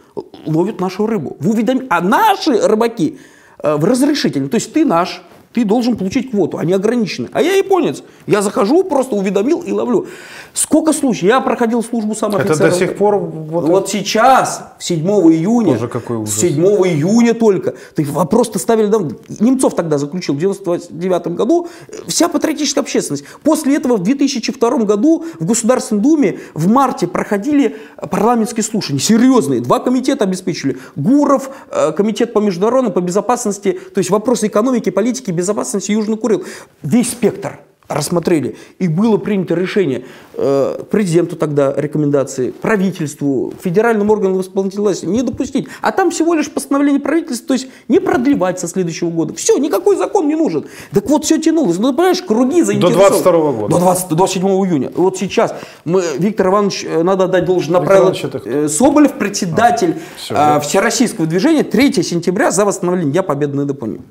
ловят 0.47 0.81
нашу 0.81 1.07
рыбу. 1.07 1.37
В 1.41 1.51
уведом... 1.51 1.83
А 1.91 2.01
наши 2.01 2.57
рыбаки 2.57 3.19
э, 3.59 3.77
в 3.77 3.85
разрешительном. 3.85 4.49
То 4.49 4.55
есть 4.55 4.73
ты 4.73 4.85
наш, 4.85 5.23
ты 5.53 5.65
должен 5.65 5.97
получить 5.97 6.31
квоту, 6.31 6.59
они 6.59 6.73
ограничены. 6.73 7.29
А 7.33 7.43
я 7.43 7.55
японец, 7.55 8.03
я 8.27 8.43
захожу, 8.43 8.85
просто 8.85 9.17
уведомил 9.17 9.61
и 9.63 9.73
ловлю. 9.73 10.07
Сколько 10.53 10.93
случаев? 10.93 11.25
Я 11.25 11.41
проходил 11.41 11.83
службу 11.83 12.15
сам 12.15 12.31
Это 12.35 12.53
офицером. 12.53 12.71
до 12.71 12.77
сих 12.77 12.97
пор 12.97 13.19
вот, 13.19 13.65
Вот 13.65 13.89
сейчас, 13.89 14.73
7 14.79 15.07
июня, 15.07 15.73
Боже, 15.75 15.89
какой 15.89 16.17
ужас. 16.17 16.35
7 16.37 16.63
июня 16.63 17.35
только, 17.35 17.75
ты 17.95 18.05
вопрос-то 18.05 18.59
ставили, 18.59 18.87
да, 18.87 18.99
Немцов 19.41 19.75
тогда 19.75 19.99
заключил 19.99 20.35
в 20.35 20.39
99 20.39 21.29
году, 21.29 21.69
вся 22.07 22.29
патриотическая 22.29 22.83
общественность. 22.83 23.25
После 23.43 23.77
этого 23.77 23.97
в 23.97 24.03
2002 24.03 24.71
году 24.79 25.25
в 25.39 25.47
Государственной 25.47 26.03
Думе 26.03 26.39
в 26.55 26.69
марте 26.69 27.07
проходили 27.07 27.77
парламентские 28.11 28.65
слушания, 28.65 29.01
серьезные, 29.01 29.61
два 29.61 29.79
комитета 29.79 30.25
обеспечили, 30.25 30.79
ГУРов, 30.97 31.51
э, 31.71 31.93
комитет 31.93 32.33
по 32.33 32.41
международной, 32.41 32.91
по 32.91 33.01
безопасности, 33.01 33.79
то 33.95 33.99
есть 33.99 34.11
вопросы 34.11 34.49
экономики, 34.49 34.91
политики, 34.91 35.31
безопасности 35.39 35.93
Южный 35.93 36.17
Курил, 36.17 36.45
весь 36.83 37.11
спектр 37.13 37.61
рассмотрели. 37.89 38.57
И 38.79 38.87
было 38.87 39.17
принято 39.17 39.55
решение 39.55 40.05
э, 40.35 40.83
президенту 40.91 41.37
тогда 41.37 41.73
рекомендации, 41.75 42.51
правительству, 42.51 43.55
федеральным 43.63 44.11
органам 44.11 44.39
исполнительной 44.43 44.83
власти 44.83 45.07
не 45.07 45.23
допустить. 45.23 45.69
А 45.81 45.91
там 45.91 46.11
всего 46.11 46.35
лишь 46.35 46.51
постановление 46.51 47.01
правительства, 47.01 47.49
то 47.49 47.55
есть 47.55 47.69
не 47.89 47.99
продлевать 47.99 48.61
со 48.61 48.69
следующего 48.69 49.09
года. 49.09 49.33
Все, 49.33 49.57
никакой 49.57 49.97
закон 49.97 50.29
не 50.29 50.37
нужен. 50.37 50.67
Так 50.93 51.09
вот, 51.09 51.25
все 51.25 51.39
тянулось. 51.41 51.79
Ну, 51.79 51.91
ты 51.93 51.97
понимаешь, 51.97 52.21
круги 52.21 52.63
заинтересованы. 52.63 53.09
22 53.23 53.53
года. 53.53 53.69
До, 53.75 53.79
20, 53.81 54.09
до 54.11 54.27
7 54.27 54.43
июня. 54.43 54.93
Вот 54.95 55.17
сейчас 55.17 55.55
мы, 55.87 56.03
Виктор 56.19 56.49
Иванович, 56.49 56.85
э, 56.85 57.03
надо 57.03 57.25
отдать 57.25 57.47
Виктор 57.47 57.69
направил 57.69 58.13
э, 58.45 58.69
Соболев, 58.69 59.15
председатель 59.15 59.97
всё, 60.19 60.35
э, 60.35 60.37
я- 60.37 60.61
Всероссийского 60.61 61.27
движения 61.27 61.63
3 61.63 62.03
сентября 62.03 62.51
за 62.51 62.67
восстановление 62.67 63.13
Дня 63.13 63.23
Победы 63.23 63.57
над 63.57 63.71
Японией. 63.71 64.03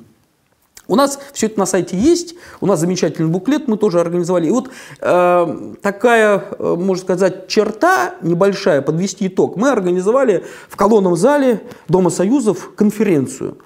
У 0.88 0.96
нас 0.96 1.20
все 1.34 1.48
это 1.48 1.60
на 1.60 1.65
сайте 1.65 1.98
есть, 1.98 2.36
у 2.62 2.65
нас 2.65 2.79
замечательный 2.79 3.29
буклет 3.29 3.67
мы 3.67 3.77
тоже 3.77 4.00
организовали. 4.00 4.48
И 4.48 4.51
вот 4.51 4.70
э, 5.01 5.74
такая, 5.82 6.44
можно 6.60 7.03
сказать, 7.03 7.48
черта 7.48 8.15
небольшая, 8.22 8.82
подвести 8.82 9.27
итог. 9.27 9.58
Мы 9.58 9.70
организовали 9.70 10.46
в 10.70 10.75
колонном 10.75 11.15
зале 11.15 11.62
Дома 11.88 12.10
Союзов 12.10 12.72
конференцию. 12.75 13.58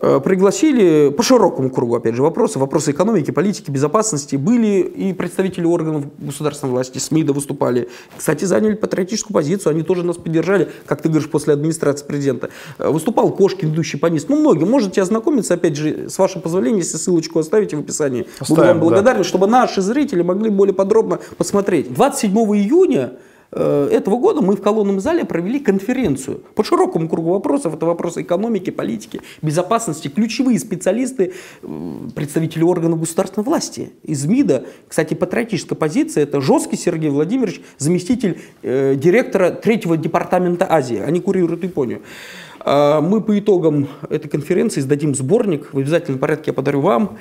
Э, 0.00 0.20
Пригласили 0.22 1.10
по 1.10 1.22
широкому 1.22 1.70
кругу, 1.70 1.96
опять 1.96 2.14
же, 2.14 2.22
вопросы, 2.22 2.58
вопросы 2.58 2.90
экономики, 2.90 3.30
политики, 3.30 3.70
безопасности. 3.70 4.36
Были 4.36 4.80
и 4.80 5.12
представители 5.12 5.64
органов 5.64 6.04
государственной 6.18 6.72
власти, 6.72 6.98
СМИ 6.98 7.24
да 7.24 7.32
выступали. 7.32 7.88
Кстати, 8.16 8.44
заняли 8.44 8.74
патриотическую 8.74 9.34
позицию, 9.34 9.70
они 9.70 9.82
тоже 9.82 10.02
нас 10.02 10.16
поддержали, 10.16 10.68
как 10.86 11.00
ты 11.00 11.08
говоришь, 11.08 11.30
после 11.30 11.54
администрации 11.54 12.04
президента. 12.04 12.50
Э, 12.78 12.90
Выступал 12.90 13.32
Кошкин, 13.32 13.70
ведущий 13.70 13.96
панист. 13.96 14.28
Ну, 14.28 14.36
многие. 14.36 14.64
Можете 14.64 15.00
ознакомиться, 15.00 15.54
опять 15.54 15.76
же, 15.76 16.10
с 16.10 16.18
вашего 16.18 16.42
позволения, 16.42 16.78
если 16.78 16.98
ссылочку 16.98 17.38
оставите 17.38 17.76
в 17.76 17.80
описании. 17.80 18.22
Буду 18.40 18.52
Оставим, 18.52 18.66
вам 18.68 18.78
да. 18.78 18.84
благодарен, 18.84 19.24
чтобы 19.24 19.46
наши 19.46 19.80
зрители 19.80 20.22
могли 20.22 20.50
более 20.50 20.74
подробно 20.74 21.20
посмотреть. 21.38 21.92
27 21.94 22.32
июня 22.36 23.12
этого 23.52 24.18
года 24.18 24.40
мы 24.40 24.56
в 24.56 24.62
колонном 24.62 25.00
зале 25.00 25.24
провели 25.24 25.60
конференцию 25.60 26.42
по 26.54 26.64
широкому 26.64 27.08
кругу 27.08 27.30
вопросов. 27.30 27.74
Это 27.74 27.86
вопросы 27.86 28.22
экономики, 28.22 28.70
политики, 28.70 29.20
безопасности. 29.42 30.08
Ключевые 30.08 30.58
специалисты, 30.58 31.32
э, 31.62 31.98
представители 32.14 32.62
органов 32.62 33.00
государственной 33.00 33.44
власти 33.44 33.90
из 34.02 34.24
МИДа. 34.26 34.64
Кстати, 34.88 35.14
патриотическая 35.14 35.76
позиция. 35.76 36.24
Это 36.24 36.40
жесткий 36.40 36.76
Сергей 36.76 37.10
Владимирович, 37.10 37.60
заместитель 37.78 38.40
э, 38.62 38.94
директора 38.96 39.50
третьего 39.50 39.96
департамента 39.96 40.66
Азии. 40.70 40.98
Они 40.98 41.20
курируют 41.20 41.62
Японию. 41.62 42.02
А, 42.60 43.00
Мы 43.00 43.20
по 43.20 43.38
итогам 43.38 43.88
этой 44.10 44.28
конференции 44.28 44.80
издадим 44.80 45.14
сборник. 45.14 45.72
В 45.72 45.78
обязательном 45.78 46.18
порядке 46.18 46.50
я 46.50 46.52
подарю 46.52 46.80
вам. 46.80 47.18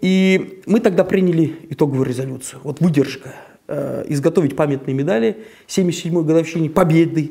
И 0.00 0.60
мы 0.66 0.80
тогда 0.80 1.04
приняли 1.04 1.56
итоговую 1.70 2.04
резолюцию. 2.04 2.60
Вот 2.64 2.80
выдержка. 2.80 3.34
Э, 3.68 4.04
Изготовить 4.08 4.56
памятные 4.56 4.92
медали 4.94 5.38
77-й 5.68 6.24
годовщине 6.24 6.68
победы 6.68 7.30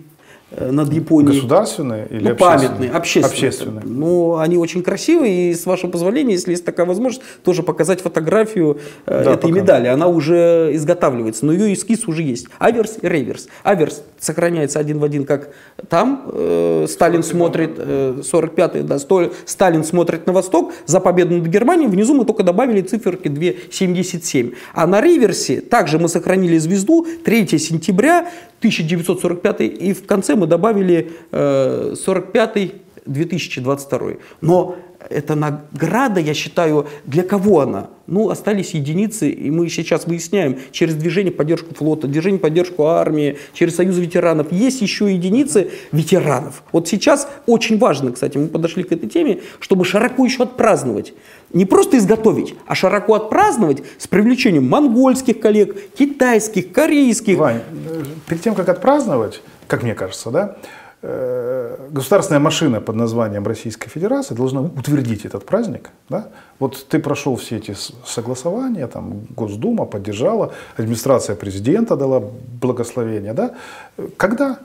э, 0.52 0.72
над 0.72 0.92
Японией. 0.92 1.36
Государственные 1.36 2.08
или 2.10 2.30
Ну, 2.30 2.36
памятные, 2.36 2.90
общественные. 2.90 3.30
Общественные. 3.32 3.84
Ну, 3.86 4.38
они 4.38 4.58
очень 4.58 4.82
красивые, 4.82 5.52
и 5.52 5.54
с 5.54 5.66
вашего 5.66 5.92
позволения, 5.92 6.34
если 6.34 6.52
есть 6.52 6.64
такая 6.64 6.86
возможность, 6.86 7.22
тоже 7.44 7.64
показать 7.64 8.00
фотографию 8.02 8.80
э, 9.06 9.24
Да, 9.26 9.34
этой 9.34 9.50
пока. 9.50 9.54
медали. 9.54 9.88
Она 9.88 10.08
уже 10.08 10.72
изготавливается, 10.74 11.46
но 11.46 11.52
ее 11.52 11.74
эскиз 11.74 12.08
уже 12.08 12.24
есть. 12.24 12.48
Аверс 12.60 12.98
и 13.02 13.08
реверс. 13.08 13.50
Аверс 13.64 14.02
сохраняется 14.22 14.80
один 14.80 15.00
в 15.00 15.04
один, 15.04 15.26
как 15.26 15.50
там 15.90 16.30
э, 16.32 16.86
Сталин 16.88 17.24
смотрит, 17.24 17.72
э, 17.78 18.22
45-й, 18.22 18.84
да, 18.84 19.00
сто- 19.00 19.34
Сталин 19.46 19.84
смотрит 19.84 20.28
на 20.28 20.34
восток 20.34 20.72
за 20.86 21.00
победу 21.00 21.36
над 21.36 21.48
Германией. 21.48 21.90
Внизу 21.90 22.14
мы 22.14 22.24
только 22.24 22.44
добавили 22.44 22.82
циферки 22.82 23.28
2,77. 23.28 24.54
А 24.74 24.86
на 24.88 25.02
реверсе 25.02 25.60
также 25.60 25.98
мы 25.98 26.08
сохранили 26.08 26.58
звезду 26.60 27.06
3 27.26 27.58
сентября 27.58 28.30
1945 28.60 29.62
и 29.62 29.94
в 29.94 30.06
конце 30.06 30.36
мы 30.36 30.46
добавили 30.46 31.12
э, 31.32 31.96
45 31.96 32.72
2022. 33.06 34.00
Но 34.42 34.76
эта 35.10 35.36
награда, 35.36 36.20
я 36.20 36.34
считаю, 36.34 36.88
для 37.06 37.24
кого 37.24 37.62
она? 37.62 37.88
Ну, 38.08 38.30
остались 38.30 38.72
единицы, 38.72 39.30
и 39.30 39.50
мы 39.52 39.70
сейчас 39.70 40.06
выясняем 40.06 40.58
через 40.72 40.96
движение 40.96 41.32
поддержку 41.32 41.74
флота, 41.74 42.08
движение 42.08 42.40
поддержку 42.40 42.88
армии, 42.88 43.38
через 43.54 43.76
союз 43.76 43.98
ветеранов. 43.98 44.52
Есть 44.52 44.82
еще 44.82 45.12
единицы 45.14 45.72
ветеранов. 45.92 46.64
Вот 46.72 46.88
сейчас 46.88 47.30
очень 47.46 47.78
важно, 47.78 48.12
кстати, 48.12 48.38
мы 48.38 48.48
подошли 48.48 48.84
к 48.84 48.92
этой 48.92 49.08
теме, 49.08 49.40
чтобы 49.60 49.86
широко 49.86 50.26
еще 50.26 50.44
отпраздновать. 50.44 51.14
Не 51.54 51.66
просто 51.66 51.98
изготовить, 51.98 52.56
а 52.66 52.76
широко 52.76 53.16
отпраздновать 53.16 53.84
с 53.98 54.08
привлечением 54.08 54.68
монгольских 54.68 55.40
коллег, 55.40 55.76
китайских, 55.94 56.72
корейских. 56.72 57.38
Вань, 57.38 57.62
э, 57.90 58.04
перед 58.28 58.42
тем, 58.42 58.56
как 58.56 58.70
отпраздновать, 58.70 59.42
как 59.68 59.84
мне 59.84 59.96
кажется, 59.96 60.32
да, 60.32 60.58
государственная 61.02 62.40
машина 62.40 62.80
под 62.80 62.96
названием 62.96 63.46
Российской 63.48 63.90
Федерации 63.90 64.36
должна 64.36 64.62
утвердить 64.62 65.26
этот 65.26 65.46
праздник. 65.46 65.90
Да? 66.10 66.28
Вот 66.60 66.86
ты 66.88 67.00
прошел 67.00 67.36
все 67.36 67.58
эти 67.58 67.76
согласования, 68.06 68.88
там, 68.88 69.22
Госдума 69.36 69.86
поддержала, 69.86 70.54
администрация 70.78 71.36
президента 71.36 71.96
дала 71.96 72.22
благословение. 72.62 73.34
Да? 73.34 73.56
Э, 73.98 74.08
Когда 74.18 74.60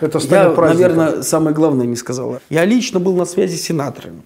это 0.00 0.20
станет 0.20 0.50
Я, 0.50 0.54
праздником? 0.54 0.96
наверное, 0.96 1.22
самое 1.22 1.54
главное 1.54 1.86
не 1.86 1.96
сказала. 1.96 2.40
Я 2.48 2.64
лично 2.64 3.00
был 3.00 3.16
на 3.16 3.24
связи 3.24 3.56
с 3.56 3.62
сенаторами. 3.62 4.22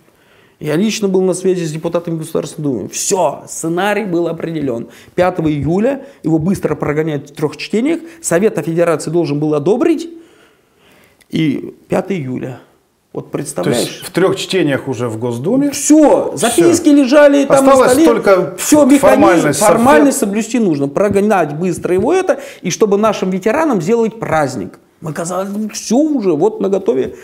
Я 0.58 0.76
лично 0.76 1.08
был 1.08 1.20
на 1.22 1.34
связи 1.34 1.64
с 1.64 1.72
депутатами 1.72 2.18
Государственной 2.18 2.64
Думы. 2.64 2.88
Все, 2.88 3.44
сценарий 3.46 4.06
был 4.06 4.26
определен. 4.26 4.88
5 5.14 5.40
июля 5.40 6.06
его 6.22 6.38
быстро 6.38 6.74
прогоняют 6.74 7.30
в 7.30 7.34
трех 7.34 7.58
чтениях. 7.58 8.00
Совет 8.22 8.58
Федерации 8.58 9.10
должен 9.10 9.38
был 9.38 9.54
одобрить. 9.54 10.08
И 11.30 11.74
5 11.88 12.12
июля. 12.12 12.60
Вот 13.12 13.26
То 13.26 13.30
представляешь? 13.30 13.78
есть 13.78 14.02
в 14.02 14.10
трех 14.10 14.36
чтениях 14.36 14.88
уже 14.88 15.08
в 15.08 15.18
Госдуме. 15.18 15.70
Все, 15.70 16.32
записки 16.34 16.90
лежали 16.90 17.46
там 17.46 17.66
Осталось 17.66 17.80
на 17.80 17.88
столе. 17.88 18.06
только 18.06 18.56
все, 18.58 18.84
механизм, 18.84 19.00
формальность, 19.00 19.60
формальность 19.60 20.18
соблюсти 20.18 20.58
нужно. 20.58 20.86
Прогнать 20.86 21.54
быстро 21.54 21.94
его 21.94 22.12
это, 22.12 22.40
и 22.60 22.70
чтобы 22.70 22.98
нашим 22.98 23.30
ветеранам 23.30 23.80
сделать 23.80 24.18
праздник. 24.20 24.78
Мы 25.02 25.12
казалось, 25.12 25.48
все 25.72 25.96
уже, 25.96 26.32
вот 26.32 26.60
на 26.60 26.68
готове. 26.70 27.16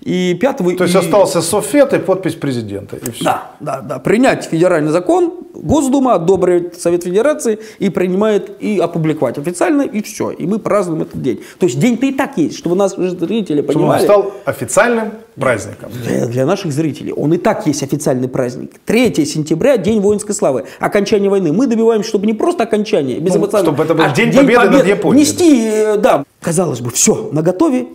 И 0.00 0.36
5 0.40 0.56
То 0.76 0.84
есть 0.84 0.96
остался 0.96 1.42
софет 1.42 1.92
и 1.92 1.98
подпись 1.98 2.34
президента. 2.34 2.96
И 2.96 3.10
все. 3.12 3.24
Да, 3.24 3.52
да, 3.60 3.80
да. 3.80 3.98
Принять 4.00 4.44
федеральный 4.46 4.90
закон, 4.90 5.34
Госдума 5.54 6.14
одобрит 6.14 6.80
Совет 6.80 7.04
Федерации 7.04 7.60
и 7.78 7.88
принимает 7.88 8.60
и 8.60 8.78
опубликовать 8.78 9.38
официально, 9.38 9.82
и 9.82 10.02
все. 10.02 10.30
И 10.30 10.46
мы 10.46 10.58
празднуем 10.58 11.02
этот 11.02 11.22
день. 11.22 11.40
То 11.58 11.66
есть 11.66 11.78
день-то 11.78 12.06
и 12.06 12.12
так 12.12 12.36
есть, 12.36 12.58
чтобы 12.58 12.74
наши 12.74 12.96
зрители 13.10 13.62
Чтобы 13.62 13.68
он 13.68 13.74
понимали. 13.74 14.04
стал 14.04 14.32
официальным 14.44 15.12
праздником. 15.40 15.90
Для, 16.04 16.26
для 16.26 16.46
наших 16.46 16.72
зрителей. 16.72 17.12
Он 17.12 17.32
и 17.32 17.38
так 17.38 17.66
есть 17.66 17.82
официальный 17.82 18.28
праздник. 18.28 18.72
3 18.84 19.24
сентября– 19.24 19.76
День 19.78 20.00
воинской 20.00 20.34
славы. 20.34 20.66
Окончание 20.78 21.30
войны. 21.30 21.52
Мы 21.52 21.66
добиваемся, 21.66 22.08
чтобы 22.08 22.26
не 22.26 22.34
просто 22.34 22.64
окончание, 22.64 23.18
без 23.18 23.34
Ну, 23.34 23.48
чтобы 23.48 23.82
это 23.82 23.94
был 23.94 24.04
а 24.04 24.10
День 24.10 24.32
Победы 24.32 24.70
над 24.70 24.86
Японией. 24.86 25.24
Внести, 25.24 25.66
э, 25.66 25.96
да. 25.96 26.24
Казалось 26.40 26.80
бы, 26.80 26.90
все, 26.90 27.30
на 27.32 27.42
готове. 27.42 27.86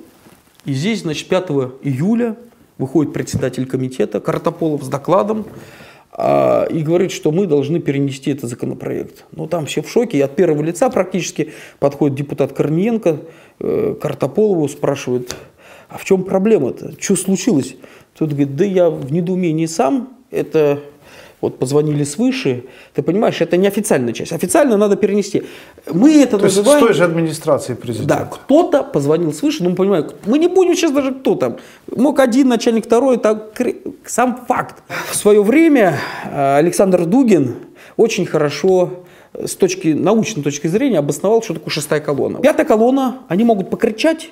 И 0.65 0.73
здесь, 0.73 1.01
значит, 1.01 1.27
5 1.27 1.49
июля 1.83 2.35
выходит 2.77 3.13
председатель 3.13 3.65
комитета 3.65 4.19
Картополов 4.19 4.83
с 4.83 4.87
докладом 4.87 5.45
а, 6.11 6.65
и 6.65 6.81
говорит, 6.81 7.11
что 7.11 7.31
мы 7.31 7.45
должны 7.45 7.79
перенести 7.79 8.31
этот 8.31 8.49
законопроект. 8.49 9.25
Ну, 9.31 9.47
там 9.47 9.65
все 9.65 9.81
в 9.81 9.89
шоке. 9.89 10.17
И 10.17 10.21
от 10.21 10.35
первого 10.35 10.63
лица 10.63 10.89
практически 10.89 11.51
подходит 11.79 12.17
депутат 12.17 12.53
Корниенко 12.53 13.19
э, 13.59 13.95
Картополову, 14.01 14.67
спрашивает, 14.67 15.35
а 15.89 15.97
в 15.97 16.05
чем 16.05 16.23
проблема-то? 16.23 16.93
Что 16.99 17.15
случилось? 17.15 17.75
Тот 18.17 18.29
говорит, 18.29 18.55
да 18.55 18.65
я 18.65 18.89
в 18.89 19.11
недоумении 19.11 19.65
сам. 19.65 20.09
Это 20.31 20.79
вот 21.45 21.59
позвонили 21.59 22.03
свыше, 22.03 22.63
ты 22.93 23.03
понимаешь, 23.03 23.39
это 23.41 23.57
не 23.57 23.67
официальная 23.67 24.13
часть. 24.13 24.31
Официально 24.31 24.77
надо 24.77 24.95
перенести. 24.95 25.43
Мы 25.91 26.21
это 26.21 26.37
То 26.39 26.45
есть 26.45 26.57
называем... 26.57 26.83
с 26.83 26.87
той 26.87 26.93
же 26.95 27.03
администрации 27.03 27.75
президента. 27.75 28.15
Да, 28.15 28.25
кто-то 28.25 28.83
позвонил 28.83 29.31
свыше, 29.31 29.63
ну, 29.63 29.69
мы 29.69 29.75
понимаем, 29.75 30.09
мы 30.25 30.39
не 30.39 30.47
будем 30.47 30.75
сейчас 30.75 30.91
даже 30.91 31.13
кто 31.13 31.35
там. 31.35 31.57
Мог 31.95 32.19
один 32.19 32.47
начальник, 32.47 32.85
второй, 32.85 33.17
так 33.17 33.61
сам 34.05 34.45
факт. 34.47 34.81
В 35.11 35.15
свое 35.15 35.43
время 35.43 35.99
э, 36.31 36.57
Александр 36.57 37.05
Дугин 37.05 37.55
очень 37.95 38.25
хорошо 38.25 39.03
э, 39.33 39.45
с 39.45 39.55
точки, 39.55 39.89
научной 39.89 40.41
точки 40.41 40.67
зрения 40.67 40.99
обосновал, 40.99 41.43
что 41.43 41.53
такое 41.53 41.69
шестая 41.69 41.99
колонна. 41.99 42.39
Пятая 42.39 42.65
колонна, 42.65 43.19
они 43.27 43.43
могут 43.43 43.69
покричать, 43.69 44.31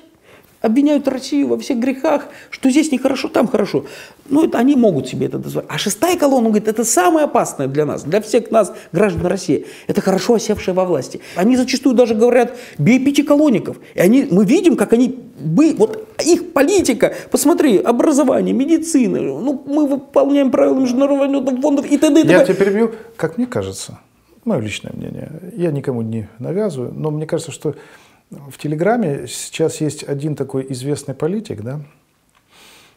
обвиняют 0.64 1.06
Россию 1.08 1.48
во 1.48 1.58
всех 1.58 1.78
грехах, 1.78 2.28
что 2.50 2.70
здесь 2.70 2.90
нехорошо, 2.90 3.28
там 3.28 3.46
хорошо. 3.46 3.84
Ну, 4.30 4.44
это 4.44 4.58
они 4.58 4.76
могут 4.76 5.06
себе 5.08 5.26
это 5.26 5.38
дозволить. 5.38 5.68
А 5.70 5.76
шестая 5.76 6.16
колонна, 6.16 6.46
он 6.46 6.52
говорит, 6.52 6.68
это 6.68 6.84
самое 6.84 7.26
опасное 7.26 7.68
для 7.68 7.84
нас, 7.84 8.04
для 8.04 8.20
всех 8.20 8.50
нас, 8.50 8.72
граждан 8.92 9.26
России. 9.26 9.66
Это 9.86 10.00
хорошо 10.00 10.34
осевшие 10.34 10.74
во 10.74 10.84
власти. 10.84 11.20
Они 11.36 11.56
зачастую 11.56 11.94
даже 11.94 12.14
говорят, 12.14 12.56
бей 12.78 12.98
пятиколонников. 12.98 13.76
И 13.94 14.00
они, 14.00 14.26
мы 14.30 14.46
видим, 14.46 14.76
как 14.76 14.94
они, 14.94 15.18
бы, 15.38 15.74
вот 15.76 16.08
их 16.24 16.52
политика, 16.52 17.12
посмотри, 17.30 17.78
образование, 17.78 18.54
медицина, 18.54 19.20
ну, 19.20 19.62
мы 19.66 19.86
выполняем 19.86 20.50
правила 20.50 20.80
Международного 20.80 21.28
валютного 21.28 21.60
фонда 21.60 21.82
и 21.82 21.98
т.д. 21.98 22.22
Я 22.22 22.44
тебя 22.44 22.54
перебью, 22.54 22.92
как 23.16 23.36
мне 23.36 23.46
кажется, 23.46 23.98
мое 24.46 24.60
личное 24.60 24.92
мнение, 24.94 25.30
я 25.54 25.70
никому 25.70 26.00
не 26.00 26.28
навязываю, 26.38 26.92
но 26.94 27.10
мне 27.10 27.26
кажется, 27.26 27.52
что 27.52 27.74
в 28.30 28.58
Телеграме 28.58 29.26
сейчас 29.28 29.80
есть 29.80 30.04
один 30.04 30.34
такой 30.34 30.66
известный 30.70 31.14
политик, 31.14 31.62
да, 31.62 31.80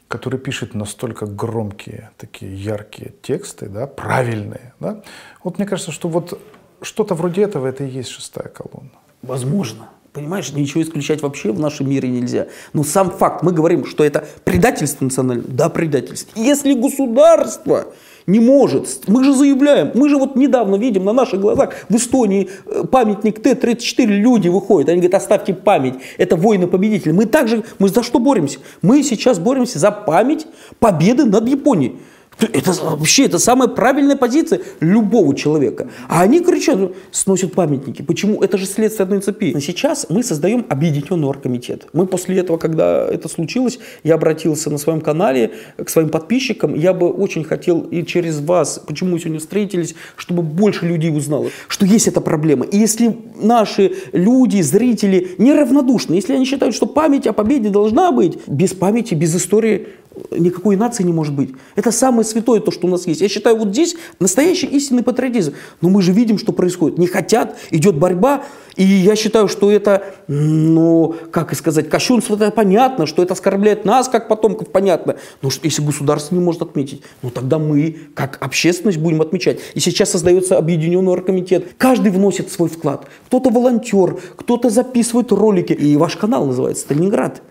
который 0.07 0.39
пишет 0.39 0.73
настолько 0.73 1.25
громкие, 1.25 2.11
такие 2.17 2.55
яркие 2.55 3.13
тексты, 3.21 3.67
да, 3.67 3.87
правильные. 3.87 4.73
Да. 4.79 5.03
Вот 5.43 5.57
мне 5.57 5.67
кажется, 5.67 5.91
что 5.91 6.07
вот 6.07 6.39
что-то 6.81 7.15
вроде 7.15 7.43
этого 7.43 7.67
это 7.67 7.83
и 7.83 7.89
есть 7.89 8.09
шестая 8.09 8.47
колонна. 8.47 8.91
Возможно. 9.21 9.89
Понимаешь, 10.13 10.51
ничего 10.51 10.81
исключать 10.81 11.21
вообще 11.21 11.51
в 11.51 11.59
нашем 11.59 11.89
мире 11.89 12.09
нельзя. 12.09 12.47
Но 12.73 12.83
сам 12.83 13.11
факт, 13.11 13.43
мы 13.43 13.51
говорим, 13.51 13.85
что 13.85 14.03
это 14.03 14.27
предательство 14.45 15.03
национальное. 15.03 15.45
Да, 15.47 15.69
предательство. 15.69 16.39
Если 16.39 16.73
государство 16.73 17.93
не 18.27 18.41
может. 18.41 19.07
Мы 19.07 19.23
же 19.23 19.33
заявляем, 19.33 19.91
мы 19.95 20.09
же 20.09 20.17
вот 20.17 20.35
недавно 20.35 20.75
видим 20.75 21.05
на 21.05 21.13
наших 21.13 21.39
глазах 21.39 21.73
в 21.87 21.95
Эстонии 21.95 22.49
э, 22.65 22.83
памятник 22.83 23.41
Т-34, 23.41 24.05
люди 24.05 24.49
выходят, 24.49 24.89
они 24.89 24.99
говорят, 24.99 25.21
оставьте 25.21 25.53
память, 25.53 25.95
это 26.17 26.35
воины-победители. 26.35 27.13
Мы 27.13 27.25
также, 27.25 27.63
мы 27.79 27.87
за 27.87 28.03
что 28.03 28.19
боремся? 28.19 28.59
Мы 28.81 29.01
сейчас 29.03 29.39
боремся 29.39 29.79
за 29.79 29.91
память 29.91 30.45
победы 30.79 31.23
над 31.23 31.47
Японией. 31.47 31.95
Это 32.39 32.71
вообще 32.71 33.25
это 33.25 33.39
самая 33.39 33.67
правильная 33.67 34.15
позиция 34.15 34.61
любого 34.79 35.35
человека. 35.35 35.89
А 36.07 36.21
они 36.21 36.41
кричат, 36.41 36.91
сносят 37.11 37.53
памятники. 37.53 38.03
Почему? 38.03 38.43
Это 38.43 38.57
же 38.57 38.65
следствие 38.65 39.05
одной 39.05 39.21
цепи. 39.21 39.51
Но 39.53 39.59
сейчас 39.59 40.05
мы 40.09 40.21
создаем 40.23 40.65
объединенный 40.69 41.27
оргкомитет. 41.27 41.87
Мы 41.93 42.05
после 42.05 42.37
этого, 42.37 42.57
когда 42.57 43.07
это 43.07 43.27
случилось, 43.27 43.79
я 44.03 44.15
обратился 44.15 44.69
на 44.69 44.77
своем 44.77 45.01
канале 45.01 45.51
к 45.83 45.89
своим 45.89 46.09
подписчикам. 46.09 46.75
Я 46.75 46.93
бы 46.93 47.09
очень 47.09 47.43
хотел 47.43 47.81
и 47.81 48.05
через 48.05 48.39
вас, 48.39 48.79
почему 48.85 49.11
мы 49.11 49.19
сегодня 49.19 49.39
встретились, 49.39 49.95
чтобы 50.15 50.43
больше 50.43 50.85
людей 50.85 51.15
узнало, 51.15 51.49
что 51.67 51.85
есть 51.85 52.07
эта 52.07 52.21
проблема. 52.21 52.65
И 52.65 52.77
если 52.77 53.17
наши 53.35 53.93
люди, 54.11 54.61
зрители 54.61 55.35
неравнодушны, 55.39 56.13
если 56.13 56.33
они 56.33 56.45
считают, 56.45 56.75
что 56.75 56.85
память 56.85 57.25
о 57.25 57.33
победе 57.33 57.69
должна 57.69 58.11
быть, 58.11 58.37
без 58.47 58.73
памяти, 58.73 59.15
без 59.15 59.35
истории 59.35 59.87
никакой 60.31 60.75
нации 60.75 61.03
не 61.03 61.13
может 61.13 61.33
быть. 61.33 61.51
Это 61.75 61.91
самое 61.91 62.23
святое, 62.23 62.59
то, 62.59 62.71
что 62.71 62.87
у 62.87 62.89
нас 62.89 63.07
есть. 63.07 63.21
Я 63.21 63.29
считаю, 63.29 63.57
вот 63.57 63.69
здесь 63.69 63.95
настоящий 64.19 64.67
истинный 64.67 65.03
патриотизм. 65.03 65.53
Но 65.81 65.89
мы 65.89 66.01
же 66.01 66.11
видим, 66.11 66.37
что 66.37 66.51
происходит. 66.51 66.97
Не 66.97 67.07
хотят, 67.07 67.57
идет 67.71 67.97
борьба. 67.97 68.43
И 68.75 68.83
я 68.83 69.15
считаю, 69.15 69.47
что 69.47 69.71
это, 69.71 70.03
ну, 70.27 71.15
как 71.31 71.55
сказать, 71.55 71.89
кощунство, 71.89 72.35
это 72.35 72.51
понятно, 72.51 73.07
что 73.07 73.23
это 73.23 73.33
оскорбляет 73.33 73.85
нас, 73.85 74.07
как 74.07 74.27
потомков, 74.27 74.69
понятно. 74.69 75.15
Но 75.41 75.49
если 75.63 75.81
государство 75.81 76.35
не 76.35 76.41
может 76.41 76.61
отметить, 76.61 77.01
ну 77.23 77.31
тогда 77.31 77.57
мы, 77.57 77.97
как 78.13 78.37
общественность, 78.39 78.99
будем 78.99 79.21
отмечать. 79.21 79.59
И 79.73 79.79
сейчас 79.79 80.11
создается 80.11 80.57
объединенный 80.57 81.11
оргкомитет. 81.11 81.75
Каждый 81.77 82.11
вносит 82.11 82.51
свой 82.51 82.69
вклад. 82.69 83.07
Кто-то 83.27 83.49
волонтер, 83.49 84.19
кто-то 84.35 84.69
записывает 84.69 85.31
ролики. 85.31 85.73
И 85.73 85.97
ваш 85.97 86.15
канал 86.15 86.45
называется 86.45 86.83
«Сталинград». 86.83 87.41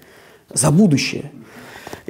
За 0.55 0.71
будущее. 0.71 1.33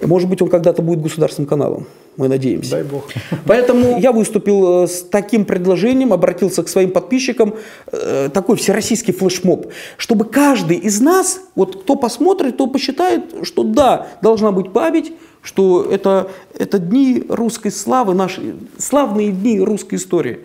Может 0.03 0.29
быть, 0.29 0.43
он 0.43 0.49
когда-то 0.49 0.83
будет 0.83 1.03
государственным 1.03 1.49
каналом. 1.49 1.87
Мы 2.17 2.29
надеемся. 2.29 2.73
Дай 2.73 2.83
бог. 2.83 3.05
Поэтому 3.47 3.99
я 3.99 4.12
выступил 4.12 4.85
э, 4.85 4.87
с 4.87 5.03
таким 5.03 5.45
предложением, 5.45 6.12
обратился 6.12 6.62
к 6.62 6.69
своим 6.69 6.91
подписчикам, 6.91 7.55
э, 7.93 8.31
такой 8.33 8.57
всероссийский 8.57 9.12
флешмоб, 9.12 9.67
чтобы 9.99 10.25
каждый 10.25 10.79
из 10.79 11.00
нас, 11.00 11.41
вот 11.55 11.83
кто 11.83 11.97
посмотрит, 11.97 12.55
кто 12.55 12.67
посчитает, 12.67 13.35
что 13.43 13.65
да, 13.65 14.07
должна 14.23 14.50
быть 14.50 14.73
память, 14.73 15.12
что 15.43 15.85
это, 15.91 16.29
это 16.59 16.79
дни 16.79 17.25
русской 17.29 17.71
славы, 17.71 18.15
наши 18.15 18.57
славные 18.79 19.31
дни 19.31 19.61
русской 19.61 19.97
истории. 19.97 20.41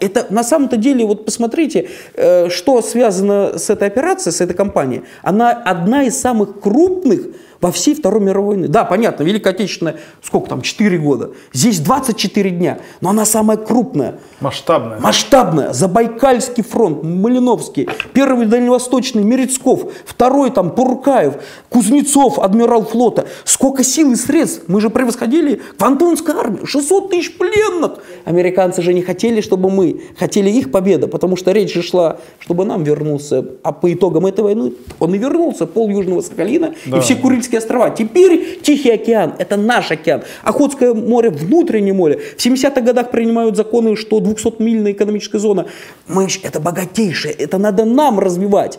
Это 0.00 0.26
на 0.30 0.44
самом-то 0.44 0.76
деле, 0.76 1.04
вот 1.04 1.24
посмотрите, 1.24 1.88
э, 2.14 2.48
что 2.48 2.82
связано 2.82 3.58
с 3.58 3.70
этой 3.70 3.88
операцией, 3.88 4.32
с 4.32 4.40
этой 4.40 4.54
кампанией. 4.54 5.02
Она 5.22 5.50
одна 5.50 6.04
из 6.04 6.20
самых 6.20 6.60
крупных 6.60 7.26
во 7.62 7.70
всей 7.70 7.94
Второй 7.94 8.20
мировой 8.20 8.56
войны. 8.56 8.68
Да, 8.68 8.84
понятно, 8.84 9.22
Великая 9.22 9.50
Отечественная, 9.50 9.96
сколько 10.20 10.48
там, 10.48 10.62
4 10.62 10.98
года. 10.98 11.30
Здесь 11.52 11.78
24 11.78 12.50
дня, 12.50 12.80
но 13.00 13.10
она 13.10 13.24
самая 13.24 13.56
крупная. 13.56 14.18
Масштабная. 14.40 14.98
Масштабная. 14.98 15.72
Забайкальский 15.72 16.64
фронт, 16.64 17.04
Малиновский, 17.04 17.88
первый 18.12 18.46
Дальневосточный, 18.46 19.22
Мерецков, 19.22 19.92
второй 20.04 20.50
там 20.50 20.72
Пуркаев, 20.72 21.34
Кузнецов, 21.68 22.40
адмирал 22.40 22.84
флота. 22.84 23.26
Сколько 23.44 23.84
сил 23.84 24.10
и 24.10 24.16
средств. 24.16 24.64
Мы 24.66 24.80
же 24.80 24.90
превосходили 24.90 25.62
Квантунскую 25.78 26.38
армию, 26.38 26.66
600 26.66 27.10
тысяч 27.10 27.38
пленных. 27.38 27.92
Американцы 28.24 28.82
же 28.82 28.92
не 28.92 29.02
хотели, 29.02 29.40
чтобы 29.40 29.70
мы, 29.70 30.02
хотели 30.18 30.50
их 30.50 30.72
победа, 30.72 31.06
потому 31.06 31.36
что 31.36 31.52
речь 31.52 31.72
же 31.72 31.82
шла, 31.82 32.16
чтобы 32.40 32.64
нам 32.64 32.82
вернулся. 32.82 33.46
А 33.62 33.70
по 33.70 33.92
итогам 33.92 34.26
этой 34.26 34.40
войны 34.40 34.72
он 34.98 35.14
и 35.14 35.18
вернулся, 35.18 35.66
пол 35.66 35.88
Южного 35.88 36.22
Сахалина 36.22 36.74
да. 36.86 36.98
и 36.98 37.00
все 37.00 37.14
Курильские 37.14 37.51
Карибские 37.52 37.58
острова. 37.58 37.90
Теперь 37.90 38.60
Тихий 38.62 38.90
океан– 38.90 39.34
это 39.38 39.56
наш 39.56 39.90
океан. 39.90 40.22
Охотское 40.42 40.94
море– 40.94 41.30
внутреннее 41.30 41.92
море. 41.92 42.18
В 42.36 42.44
70-х 42.44 42.80
годах 42.80 43.10
принимают 43.10 43.56
законы, 43.56 43.96
что 43.96 44.20
200-мильная 44.20 44.92
экономическая 44.92 45.38
зона. 45.38 45.66
Мы, 46.08 46.28
это 46.42 46.60
богатейшее, 46.60 47.34
это 47.34 47.58
надо 47.58 47.84
нам 47.84 48.18
развивать. 48.18 48.78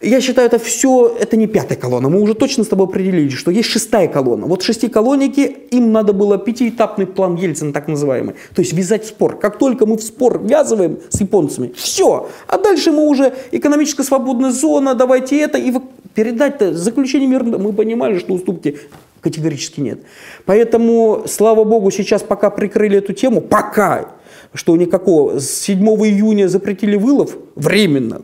Я 0.00 0.20
считаю, 0.20 0.46
это 0.46 0.60
все, 0.60 1.16
это 1.18 1.36
не 1.36 1.48
пятая 1.48 1.76
колонна. 1.76 2.08
Мы 2.08 2.20
уже 2.20 2.34
точно 2.34 2.62
с 2.62 2.68
тобой 2.68 2.86
определили, 2.86 3.30
что 3.30 3.50
есть 3.50 3.68
шестая 3.68 4.06
колонна. 4.06 4.46
Вот 4.46 4.62
шестиколонники, 4.62 5.40
им 5.70 5.90
надо 5.90 6.12
было 6.12 6.38
пятиэтапный 6.38 7.06
план 7.06 7.34
Ельцина, 7.34 7.72
так 7.72 7.88
называемый. 7.88 8.36
То 8.54 8.62
есть 8.62 8.72
вязать 8.72 9.06
спор. 9.06 9.38
Как 9.38 9.58
только 9.58 9.86
мы 9.86 9.96
в 9.96 10.02
спор 10.02 10.40
ввязываем 10.40 10.98
с 11.08 11.20
японцами, 11.20 11.72
все. 11.74 12.28
А 12.46 12.58
дальше 12.58 12.92
мы 12.92 13.08
уже 13.08 13.34
экономическая 13.50 14.04
свободная 14.04 14.52
зона, 14.52 14.94
давайте 14.94 15.40
это. 15.40 15.58
И 15.58 15.72
передать-то 16.14 16.74
заключение 16.74 17.28
мира, 17.28 17.42
мы 17.42 17.72
понимали, 17.72 18.18
что 18.18 18.34
уступки 18.34 18.78
категорически 19.20 19.80
нет. 19.80 19.98
Поэтому, 20.44 21.24
слава 21.26 21.64
богу, 21.64 21.90
сейчас 21.90 22.22
пока 22.22 22.50
прикрыли 22.50 22.98
эту 22.98 23.14
тему, 23.14 23.40
пока, 23.40 24.10
что 24.54 24.76
никакого, 24.76 25.40
с 25.40 25.50
7 25.50 25.84
июня 25.84 26.46
запретили 26.48 26.96
вылов 26.96 27.36
временно, 27.56 28.22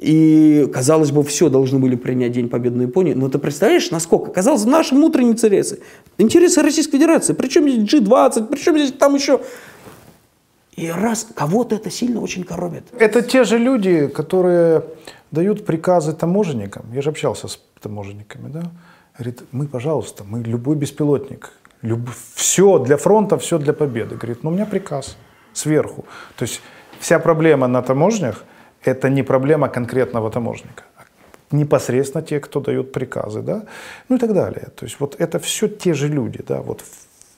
и, 0.00 0.66
казалось 0.72 1.10
бы, 1.10 1.22
все 1.22 1.50
должны 1.50 1.78
были 1.78 1.94
принять 1.94 2.32
День 2.32 2.48
Победы 2.48 2.78
на 2.78 2.82
Японии. 2.82 3.12
Но 3.12 3.28
ты 3.28 3.38
представляешь, 3.38 3.90
насколько? 3.90 4.30
Казалось, 4.30 4.64
наши 4.64 4.94
внутренние 4.94 5.34
интересы. 5.34 5.80
Интересы 6.16 6.62
Российской 6.62 6.92
Федерации. 6.92 7.34
Причем 7.34 7.68
здесь 7.68 8.00
G20, 8.00 8.46
причем 8.46 8.78
здесь 8.78 8.92
там 8.92 9.14
еще... 9.14 9.42
И 10.74 10.88
раз 10.90 11.26
кого-то 11.34 11.74
это 11.74 11.90
сильно 11.90 12.22
очень 12.22 12.44
коробит. 12.44 12.84
Это 12.98 13.20
те 13.20 13.44
же 13.44 13.58
люди, 13.58 14.06
которые 14.06 14.84
дают 15.32 15.66
приказы 15.66 16.14
таможенникам. 16.14 16.86
Я 16.94 17.02
же 17.02 17.10
общался 17.10 17.48
с 17.48 17.60
таможенниками, 17.82 18.48
да. 18.48 18.70
Говорит, 19.18 19.42
мы, 19.52 19.66
пожалуйста, 19.66 20.24
мы 20.24 20.42
любой 20.42 20.76
беспилотник. 20.76 21.52
Люб... 21.82 22.08
Все 22.34 22.78
для 22.78 22.96
фронта, 22.96 23.36
все 23.36 23.58
для 23.58 23.74
победы. 23.74 24.14
Говорит, 24.14 24.44
ну 24.44 24.48
у 24.50 24.52
меня 24.54 24.64
приказ 24.64 25.18
сверху. 25.52 26.06
То 26.38 26.44
есть 26.44 26.62
вся 27.00 27.18
проблема 27.18 27.66
на 27.66 27.82
таможнях– 27.82 28.44
это 28.84 29.08
не 29.08 29.22
проблема 29.22 29.68
конкретного 29.68 30.30
таможника. 30.30 30.84
А 30.96 31.04
непосредственно 31.50 32.22
те, 32.22 32.40
кто 32.40 32.60
дают 32.60 32.92
приказы, 32.92 33.42
да, 33.42 33.62
ну 34.08 34.16
и 34.16 34.18
так 34.18 34.32
далее. 34.32 34.68
То 34.76 34.86
есть 34.86 35.00
вот 35.00 35.16
это 35.18 35.38
все 35.38 35.68
те 35.68 35.94
же 35.94 36.08
люди, 36.08 36.42
да, 36.46 36.60
вот 36.60 36.82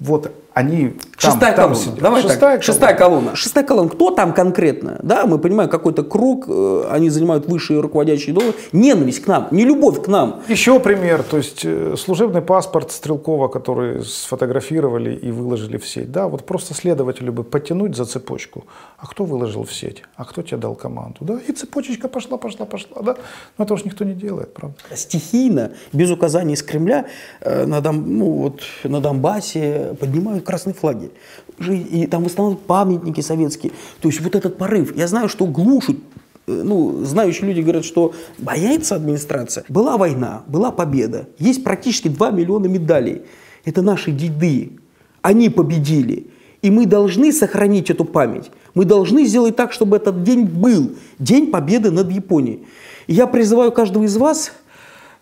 вот 0.00 0.32
они 0.54 0.94
Шестая 1.16 1.52
там, 1.54 1.70
колонна. 1.70 1.74
сидят. 1.76 1.98
Давай 1.98 2.22
Шестая 2.22 2.38
так. 2.38 2.48
колонна. 2.48 2.62
Шестая 2.62 2.94
колонна. 2.94 3.36
Шестая 3.36 3.64
колонна. 3.64 3.90
Кто 3.90 4.10
там 4.10 4.32
конкретно? 4.34 4.98
Да, 5.02 5.26
мы 5.26 5.38
понимаем, 5.38 5.70
какой-то 5.70 6.02
круг, 6.02 6.46
э, 6.48 6.84
они 6.90 7.10
занимают 7.10 7.46
высшие 7.46 7.80
руководящие 7.80 8.34
должности. 8.34 8.60
Ненависть 8.72 9.22
к 9.22 9.26
нам, 9.28 9.48
не 9.50 9.64
любовь 9.64 10.02
к 10.02 10.08
нам. 10.08 10.42
Еще 10.48 10.78
пример, 10.80 11.22
то 11.22 11.36
есть 11.36 11.62
э, 11.64 11.94
служебный 11.98 12.42
паспорт 12.42 12.92
Стрелкова, 12.92 13.48
который 13.48 14.04
сфотографировали 14.04 15.14
и 15.14 15.30
выложили 15.30 15.76
в 15.78 15.86
сеть. 15.86 16.10
Да, 16.10 16.28
вот 16.28 16.44
просто 16.44 16.74
следователю 16.74 17.32
бы 17.32 17.44
потянуть 17.44 17.96
за 17.96 18.04
цепочку. 18.04 18.64
А 18.98 19.06
кто 19.06 19.24
выложил 19.24 19.64
в 19.64 19.72
сеть? 19.72 20.02
А 20.16 20.24
кто 20.24 20.42
тебе 20.42 20.56
дал 20.58 20.74
команду? 20.74 21.16
Да, 21.20 21.38
и 21.46 21.52
цепочечка 21.52 22.08
пошла, 22.08 22.36
пошла, 22.38 22.66
пошла. 22.66 23.02
Да, 23.02 23.16
но 23.58 23.64
это 23.64 23.74
уж 23.74 23.84
никто 23.84 24.04
не 24.04 24.14
делает, 24.14 24.52
правда. 24.54 24.76
Стихийно, 24.94 25.70
без 25.92 26.10
указаний 26.10 26.54
из 26.54 26.62
Кремля, 26.62 27.06
э, 27.40 27.64
на, 27.66 27.80
Дон- 27.80 28.04
ну, 28.18 28.32
вот, 28.32 28.60
на 28.84 29.00
Донбассе 29.00 29.96
поднимают 30.00 30.41
красные 30.42 30.74
флаги. 30.74 31.10
И 31.58 32.06
там 32.06 32.24
восстанавливают 32.24 32.66
памятники 32.66 33.20
советские. 33.20 33.72
То 34.00 34.08
есть 34.08 34.20
вот 34.20 34.34
этот 34.34 34.58
порыв. 34.58 34.96
Я 34.96 35.06
знаю, 35.08 35.28
что 35.28 35.46
глушит 35.46 35.98
э, 36.46 36.62
ну, 36.64 37.04
знающие 37.04 37.48
люди 37.48 37.60
говорят, 37.60 37.84
что 37.84 38.12
бояется 38.38 38.96
администрация. 38.96 39.64
Была 39.68 39.96
война, 39.96 40.42
была 40.46 40.70
победа. 40.70 41.28
Есть 41.38 41.64
практически 41.64 42.08
2 42.08 42.30
миллиона 42.30 42.66
медалей. 42.66 43.22
Это 43.64 43.82
наши 43.82 44.10
деды. 44.10 44.78
Они 45.22 45.48
победили. 45.48 46.26
И 46.62 46.70
мы 46.70 46.86
должны 46.86 47.32
сохранить 47.32 47.90
эту 47.90 48.04
память. 48.04 48.50
Мы 48.74 48.84
должны 48.84 49.24
сделать 49.26 49.56
так, 49.56 49.72
чтобы 49.72 49.96
этот 49.96 50.22
день 50.22 50.44
был. 50.44 50.92
День 51.18 51.50
победы 51.50 51.90
над 51.90 52.10
Японией. 52.10 52.64
И 53.06 53.14
я 53.14 53.26
призываю 53.26 53.72
каждого 53.72 54.04
из 54.04 54.16
вас 54.16 54.52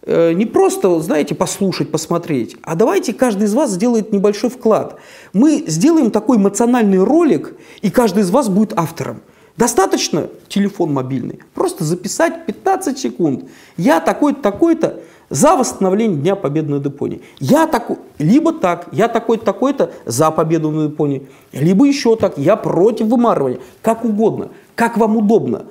не 0.07 0.47
просто, 0.47 1.01
знаете, 1.01 1.35
послушать, 1.35 1.91
посмотреть, 1.91 2.57
а 2.63 2.75
давайте 2.75 3.13
каждый 3.13 3.45
из 3.45 3.55
вас 3.55 3.73
сделает 3.73 4.13
небольшой 4.13 4.51
вклад. 4.51 4.99
Мы 5.33 5.65
сделаем 5.67 6.11
такой 6.11 6.39
эмоциональный 6.39 7.03
ролик, 7.03 7.55
и 7.83 7.91
каждый 7.91 8.23
из 8.23 8.31
вас 8.31 8.49
будет 8.49 8.73
автором. 8.79 9.23
Достаточно 9.57 10.29
телефон 10.49 10.95
мобильный, 10.95 11.41
просто 11.53 11.85
записать 11.85 12.47
15 12.47 12.99
секунд. 12.99 13.45
Я 13.77 14.01
такой-то, 14.01 14.41
такой-то 14.41 15.01
за 15.29 15.55
восстановление 15.55 16.19
Дня 16.19 16.35
Победы 16.35 16.71
над 16.71 16.85
Японией. 16.87 17.23
Я 17.39 17.67
такой, 17.67 17.99
либо 18.19 18.55
так, 18.55 18.89
я 18.93 19.07
такой-то, 19.07 19.45
такой-то 19.45 19.93
за 20.07 20.31
победу 20.31 20.71
над 20.71 20.93
Японией, 20.93 21.29
либо 21.53 21.87
еще 21.87 22.17
так, 22.17 22.39
я 22.39 22.57
против 22.57 23.07
вымарывания, 23.07 23.61
как 23.83 24.05
угодно, 24.05 24.49
как 24.75 24.97
вам 24.97 25.19
удобно. 25.19 25.67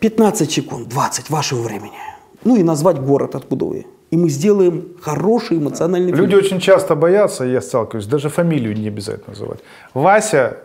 15 0.00 0.50
секунд, 0.50 0.88
20 0.88 1.30
вашего 1.30 1.62
времени. 1.62 2.13
Ну 2.44 2.56
и 2.56 2.62
назвать 2.62 3.00
город, 3.00 3.34
откуда 3.34 3.64
вы. 3.64 3.86
И 4.10 4.16
мы 4.16 4.28
сделаем 4.28 4.88
хороший 5.00 5.58
эмоциональный 5.58 6.12
фильм. 6.12 6.24
Люди 6.24 6.34
очень 6.36 6.60
часто 6.60 6.94
боятся, 6.94 7.44
я 7.44 7.60
сталкиваюсь, 7.60 8.06
даже 8.06 8.28
фамилию 8.28 8.76
не 8.76 8.88
обязательно 8.88 9.30
называть. 9.30 9.60
Вася 9.94 10.58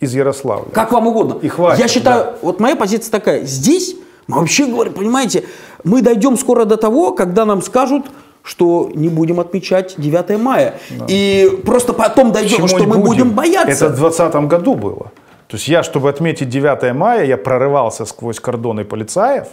из 0.00 0.14
Ярославля. 0.14 0.70
Как 0.72 0.92
вам 0.92 1.06
угодно. 1.08 1.38
И 1.42 1.48
хватит, 1.48 1.80
Я 1.80 1.88
считаю, 1.88 2.24
да. 2.24 2.34
вот 2.42 2.60
моя 2.60 2.76
позиция 2.76 3.10
такая. 3.10 3.44
Здесь 3.44 3.96
мы 4.26 4.38
вообще 4.38 4.66
говорим, 4.66 4.94
понимаете, 4.94 5.44
мы 5.82 6.02
дойдем 6.02 6.38
скоро 6.38 6.64
до 6.64 6.76
того, 6.76 7.12
когда 7.12 7.44
нам 7.44 7.62
скажут, 7.62 8.06
что 8.42 8.90
не 8.94 9.08
будем 9.08 9.40
отмечать 9.40 9.94
9 9.96 10.38
мая. 10.38 10.74
И 11.08 11.60
просто 11.64 11.92
потом 11.92 12.32
дойдем, 12.32 12.56
Чему 12.56 12.68
что 12.68 12.84
мы 12.84 12.98
будем 12.98 13.30
бояться. 13.30 13.86
Это 13.86 13.94
в 13.94 13.98
2020 13.98 14.48
году 14.48 14.74
было. 14.74 15.12
То 15.48 15.56
есть 15.56 15.68
я, 15.68 15.82
чтобы 15.82 16.08
отметить 16.08 16.48
9 16.48 16.94
мая, 16.94 17.24
я 17.24 17.36
прорывался 17.36 18.04
сквозь 18.04 18.40
кордоны 18.40 18.84
полицаев. 18.84 19.48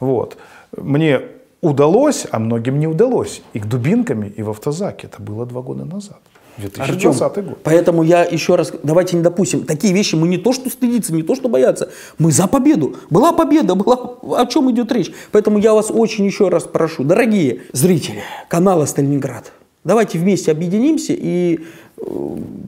Вот. 0.00 0.36
Мне 0.80 1.20
удалось, 1.60 2.26
а 2.30 2.38
многим 2.38 2.78
не 2.78 2.86
удалось. 2.86 3.42
И 3.52 3.60
к 3.60 3.66
дубинками, 3.66 4.32
и 4.34 4.42
в 4.42 4.50
автозаке. 4.50 5.06
Это 5.06 5.22
было 5.22 5.46
два 5.46 5.62
года 5.62 5.84
назад. 5.84 6.20
2020 6.58 7.22
Артем, 7.22 7.44
год. 7.44 7.58
Поэтому 7.62 8.02
я 8.02 8.24
еще 8.24 8.56
раз, 8.56 8.72
давайте 8.82 9.16
не 9.16 9.22
допустим, 9.22 9.64
такие 9.64 9.94
вещи 9.94 10.14
мы 10.14 10.28
не 10.28 10.38
то 10.38 10.52
что 10.52 10.68
стыдиться, 10.68 11.12
не 11.14 11.22
то 11.22 11.34
что 11.34 11.48
бояться, 11.48 11.90
мы 12.18 12.32
за 12.32 12.46
победу. 12.46 12.96
Была 13.08 13.32
победа, 13.32 13.74
была, 13.74 14.16
о 14.36 14.46
чем 14.46 14.70
идет 14.70 14.92
речь. 14.92 15.12
Поэтому 15.32 15.58
я 15.58 15.74
вас 15.74 15.90
очень 15.90 16.26
еще 16.26 16.48
раз 16.48 16.64
прошу, 16.64 17.04
дорогие 17.04 17.62
зрители 17.72 18.22
канала 18.48 18.84
Сталинград, 18.84 19.52
давайте 19.84 20.18
вместе 20.18 20.50
объединимся 20.50 21.14
и 21.16 21.60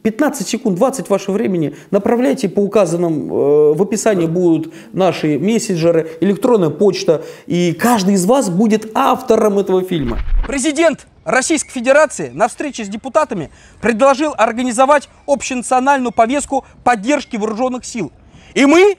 15 0.03 0.47
секунд, 0.47 0.77
20 0.77 1.09
вашего 1.09 1.35
времени 1.35 1.75
направляйте 1.91 2.49
по 2.49 2.61
указанным, 2.61 3.33
э, 3.33 3.73
в 3.75 3.83
описании 3.83 4.27
будут 4.27 4.73
наши 4.93 5.39
мессенджеры, 5.39 6.11
электронная 6.21 6.71
почта, 6.71 7.25
и 7.47 7.73
каждый 7.73 8.15
из 8.15 8.27
вас 8.27 8.51
будет 8.51 8.91
автором 8.95 9.59
этого 9.59 9.83
фильма. 9.83 10.19
Президент 10.47 11.07
Российской 11.25 11.71
Федерации 11.71 12.31
на 12.35 12.49
встрече 12.49 12.85
с 12.85 12.89
депутатами 12.89 13.51
предложил 13.81 14.35
организовать 14.37 15.09
общенациональную 15.27 16.13
повестку 16.13 16.65
поддержки 16.83 17.37
вооруженных 17.37 17.85
сил. 17.85 18.11
И 18.55 18.67
мы, 18.67 18.97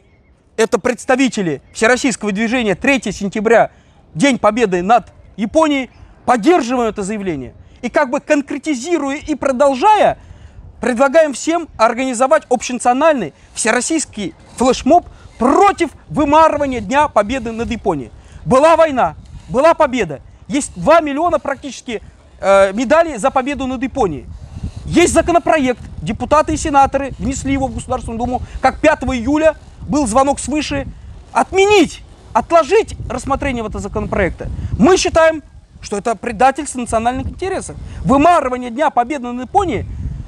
это 0.55 0.79
представители 0.79 1.61
Всероссийского 1.73 2.31
движения 2.31 2.75
3 2.75 3.11
сентября, 3.11 3.71
День 4.15 4.39
Победы 4.39 4.81
над 4.81 5.11
Японией, 5.35 5.89
поддерживаем 6.25 6.89
это 6.89 7.03
заявление. 7.03 7.53
И 7.83 7.89
как 7.89 8.09
бы 8.09 8.21
конкретизируя 8.21 9.17
и 9.17 9.35
продолжая, 9.35 10.17
предлагаем 10.79 11.33
всем 11.33 11.67
организовать 11.77 12.43
общенациональный 12.49 13.33
всероссийский 13.53 14.33
флешмоб 14.55 15.05
против 15.37 15.89
вымарывания 16.07 16.79
Дня 16.79 17.09
Победы 17.09 17.51
над 17.51 17.69
Японией. 17.69 18.09
Была 18.45 18.77
война, 18.77 19.15
была 19.49 19.73
победа. 19.73 20.21
Есть 20.47 20.71
2 20.77 21.01
миллиона 21.01 21.39
практически 21.39 22.01
э, 22.39 22.71
медалей 22.71 23.17
за 23.17 23.31
победу 23.31 23.67
над 23.67 23.83
Японией. 23.83 24.27
Есть 24.85 25.13
законопроект, 25.13 25.81
депутаты 26.01 26.53
и 26.53 26.57
сенаторы 26.57 27.11
внесли 27.19 27.51
его 27.51 27.67
в 27.67 27.75
Государственную 27.75 28.17
Думу, 28.17 28.41
как 28.61 28.79
5 28.79 29.03
июля 29.03 29.55
был 29.81 30.07
звонок 30.07 30.39
свыше, 30.39 30.87
отменить, 31.33 32.01
отложить 32.31 32.95
рассмотрение 33.09 33.65
этого 33.65 33.81
законопроекта. 33.81 34.47
Мы 34.79 34.95
считаем, 34.95 35.43
что 35.83 35.97
это 35.97 36.15
предательство 36.15 36.79
национальных 36.79 37.27
интересов. 37.27 37.75
Вымарывание 38.03 38.71
Дня 38.71 38.89
Победы 38.89 39.27
над 39.31 39.47
Японией 39.47 39.85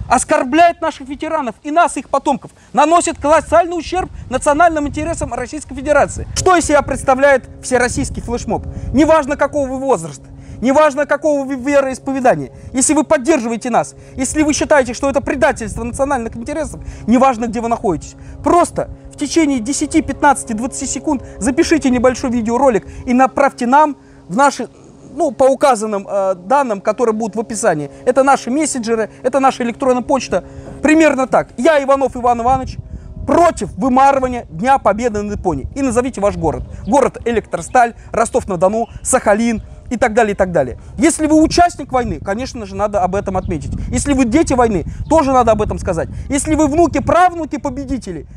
оскорбляет 0.08 0.82
наших 0.82 1.08
ветеранов 1.08 1.56
и 1.64 1.72
нас, 1.72 1.98
их 1.98 2.10
потомков, 2.10 2.52
наносит 2.74 3.18
колоссальный 3.20 3.78
ущерб 3.78 4.10
национальным 4.30 4.88
интересам 4.88 5.34
Российской 5.34 5.76
Федерации. 5.76 6.28
Что 6.36 6.56
из 6.56 6.66
себя 6.66 6.82
представляет 6.82 7.50
всероссийский 7.64 8.22
флешмоб? 8.22 8.68
Неважно, 8.94 9.36
какого 9.36 9.68
вы 9.68 9.80
возраста, 9.80 10.26
неважно, 10.62 11.06
какого 11.06 11.44
вы 11.44 11.56
вероисповедания. 11.56 12.52
Если 12.72 12.94
вы 12.94 13.04
поддерживаете 13.04 13.70
нас, 13.70 13.96
если 14.16 14.44
вы 14.44 14.54
считаете, 14.54 14.94
что 14.94 15.10
это 15.10 15.22
предательство 15.22 15.84
национальных 15.84 16.36
интересов, 16.38 16.82
неважно, 17.08 17.48
где 17.48 17.62
вы 17.62 17.68
находитесь, 17.70 18.16
просто 18.44 18.90
в 19.12 19.18
течение 19.18 19.60
10, 19.60 20.06
15, 20.06 20.56
20 20.56 20.90
секунд 20.90 21.24
запишите 21.40 21.90
небольшой 21.90 22.30
видеоролик 22.30 22.86
и 23.06 23.14
направьте 23.14 23.66
нам 23.66 23.98
в 24.28 24.36
наши 24.36 24.68
ну, 25.16 25.32
по 25.32 25.46
указанным 25.46 26.08
э, 26.10 26.36
данным, 26.36 26.82
которые 26.82 27.14
будут 27.14 27.36
в 27.36 27.40
описании. 27.40 27.90
Это 28.06 28.24
наши 28.24 28.52
мессенджеры, 28.52 29.10
это 29.24 29.40
наша 29.40 29.64
электронная 29.64 30.04
почта. 30.04 30.44
Примерно 30.82 31.28
так. 31.28 31.50
Я, 31.58 31.82
Иванов 31.84 32.16
Иван 32.16 32.42
Иванович, 32.42 32.78
против 33.26 33.74
вымарывания 33.74 34.46
Дня 34.50 34.78
Победы 34.78 35.22
над 35.22 35.38
Японией. 35.38 35.68
И 35.76 35.82
назовите 35.82 36.22
ваш 36.22 36.38
город. 36.38 36.64
Город 36.86 37.18
Электросталь, 37.26 37.96
Ростов-на-Дону, 38.12 38.88
Сахалин 39.02 39.64
и 39.90 39.98
так 39.98 40.14
далее, 40.14 40.34
и 40.34 40.36
так 40.36 40.52
далее. 40.52 40.80
Если 40.98 41.28
вы 41.28 41.42
участник 41.42 41.92
войны, 41.92 42.20
конечно 42.20 42.66
же, 42.66 42.76
надо 42.76 43.02
об 43.02 43.16
этом 43.16 43.38
отметить. 43.38 43.72
Если 43.90 44.14
вы 44.14 44.26
дети 44.26 44.54
войны, 44.54 44.86
тоже 45.10 45.32
надо 45.32 45.52
об 45.52 45.62
этом 45.62 45.80
сказать. 45.80 46.10
Если 46.30 46.56
вы 46.56 46.68
внуки, 46.68 47.00
правнуки 47.00 47.58
победителей, 47.58 48.28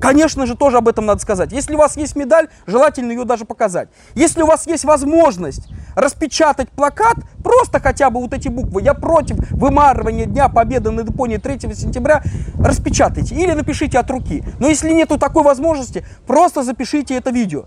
Конечно 0.00 0.46
же, 0.46 0.56
тоже 0.56 0.78
об 0.78 0.88
этом 0.88 1.06
надо 1.06 1.20
сказать. 1.20 1.52
Если 1.52 1.74
у 1.74 1.78
вас 1.78 1.96
есть 1.96 2.16
медаль, 2.16 2.48
желательно 2.66 3.12
ее 3.12 3.24
даже 3.24 3.44
показать. 3.44 3.88
Если 4.14 4.42
у 4.42 4.46
вас 4.46 4.66
есть 4.66 4.84
возможность 4.84 5.68
распечатать 5.94 6.68
плакат, 6.70 7.16
просто 7.42 7.80
хотя 7.80 8.10
бы 8.10 8.20
вот 8.20 8.34
эти 8.34 8.48
буквы 8.48 8.82
«Я 8.82 8.94
против 8.94 9.36
вымарывания 9.50 10.26
Дня 10.26 10.48
Победы 10.48 10.90
над 10.90 11.08
Японией 11.08 11.40
3 11.40 11.74
сентября», 11.74 12.22
распечатайте 12.58 13.34
или 13.34 13.52
напишите 13.52 13.98
от 13.98 14.10
руки. 14.10 14.44
Но 14.58 14.68
если 14.68 14.90
нету 14.90 15.18
такой 15.18 15.42
возможности, 15.42 16.04
просто 16.26 16.62
запишите 16.62 17.14
это 17.14 17.30
видео. 17.30 17.64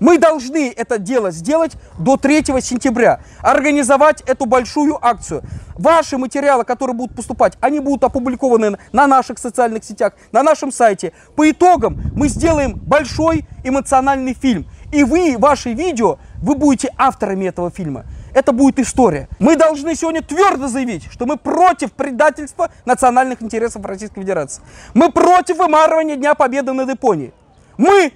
Мы 0.00 0.18
должны 0.18 0.72
это 0.74 0.98
дело 0.98 1.30
сделать 1.30 1.76
до 1.98 2.16
3 2.16 2.44
сентября. 2.60 3.20
Организовать 3.40 4.22
эту 4.22 4.46
большую 4.46 4.98
акцию. 5.00 5.42
Ваши 5.76 6.18
материалы, 6.18 6.64
которые 6.64 6.96
будут 6.96 7.14
поступать, 7.14 7.56
они 7.60 7.80
будут 7.80 8.04
опубликованы 8.04 8.78
на 8.92 9.06
наших 9.06 9.38
социальных 9.38 9.84
сетях, 9.84 10.14
на 10.32 10.42
нашем 10.42 10.72
сайте. 10.72 11.12
По 11.36 11.50
итогам 11.50 12.00
мы 12.14 12.28
сделаем 12.28 12.74
большой 12.74 13.46
эмоциональный 13.62 14.34
фильм. 14.34 14.66
И 14.92 15.04
вы, 15.04 15.36
ваши 15.38 15.72
видео, 15.72 16.18
вы 16.42 16.56
будете 16.56 16.92
авторами 16.98 17.46
этого 17.46 17.70
фильма. 17.70 18.04
Это 18.34 18.52
будет 18.52 18.78
история. 18.78 19.28
Мы 19.38 19.56
должны 19.56 19.94
сегодня 19.94 20.22
твердо 20.22 20.68
заявить, 20.68 21.10
что 21.10 21.26
мы 21.26 21.36
против 21.36 21.92
предательства 21.92 22.70
национальных 22.84 23.42
интересов 23.42 23.84
Российской 23.84 24.20
Федерации. 24.20 24.62
Мы 24.94 25.10
против 25.12 25.58
вымарывания 25.58 26.16
Дня 26.16 26.34
Победы 26.34 26.72
над 26.72 26.88
Японией. 26.88 27.32
Мы 27.76 28.12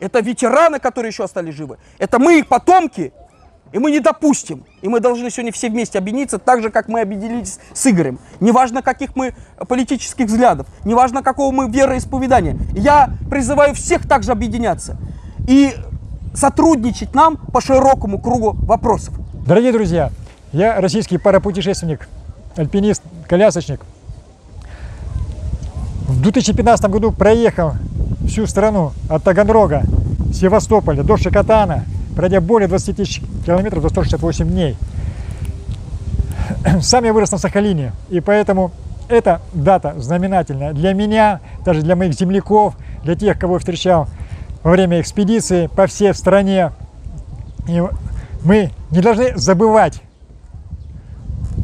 это 0.00 0.20
ветераны, 0.20 0.80
которые 0.80 1.10
еще 1.10 1.24
остались 1.24 1.54
живы. 1.54 1.78
Это 1.98 2.18
мы, 2.18 2.38
их 2.38 2.48
потомки. 2.48 3.12
И 3.72 3.78
мы 3.78 3.92
не 3.92 4.00
допустим. 4.00 4.64
И 4.82 4.88
мы 4.88 4.98
должны 4.98 5.30
сегодня 5.30 5.52
все 5.52 5.70
вместе 5.70 5.98
объединиться, 5.98 6.38
так 6.38 6.60
же, 6.60 6.70
как 6.70 6.88
мы 6.88 7.02
объединились 7.02 7.60
с 7.72 7.86
Игорем. 7.86 8.18
Неважно, 8.40 8.82
каких 8.82 9.14
мы 9.14 9.34
политических 9.68 10.26
взглядов, 10.26 10.66
неважно, 10.84 11.22
какого 11.22 11.52
мы 11.52 11.70
вероисповедания. 11.70 12.56
Я 12.72 13.10
призываю 13.30 13.74
всех 13.74 14.08
также 14.08 14.32
объединяться 14.32 14.96
и 15.46 15.74
сотрудничать 16.34 17.14
нам 17.14 17.36
по 17.36 17.60
широкому 17.60 18.18
кругу 18.18 18.56
вопросов. 18.62 19.14
Дорогие 19.46 19.72
друзья, 19.72 20.10
я 20.52 20.80
российский 20.80 21.18
парапутешественник, 21.18 22.08
альпинист, 22.56 23.02
колясочник. 23.28 23.80
В 26.08 26.20
2015 26.22 26.84
году 26.86 27.12
проехал 27.12 27.74
всю 28.30 28.46
страну 28.46 28.92
от 29.08 29.24
Таганрога, 29.24 29.82
Севастополя 30.32 31.02
до 31.02 31.16
Шикотана, 31.16 31.84
пройдя 32.14 32.40
более 32.40 32.68
20 32.68 32.96
тысяч 32.96 33.20
километров 33.44 33.82
за 33.82 33.88
168 33.88 34.48
дней. 34.48 34.76
Сам 36.80 37.04
я 37.04 37.12
вырос 37.12 37.32
на 37.32 37.38
Сахалине, 37.38 37.92
и 38.08 38.20
поэтому 38.20 38.70
эта 39.08 39.40
дата 39.52 39.94
знаменательная 39.98 40.72
для 40.72 40.94
меня, 40.94 41.40
даже 41.64 41.82
для 41.82 41.96
моих 41.96 42.14
земляков, 42.14 42.76
для 43.02 43.16
тех, 43.16 43.36
кого 43.36 43.54
я 43.54 43.58
встречал 43.58 44.06
во 44.62 44.70
время 44.70 45.00
экспедиции 45.00 45.66
по 45.66 45.88
всей 45.88 46.14
стране. 46.14 46.70
И 47.66 47.82
мы 48.44 48.70
не 48.92 49.00
должны 49.00 49.36
забывать 49.36 50.02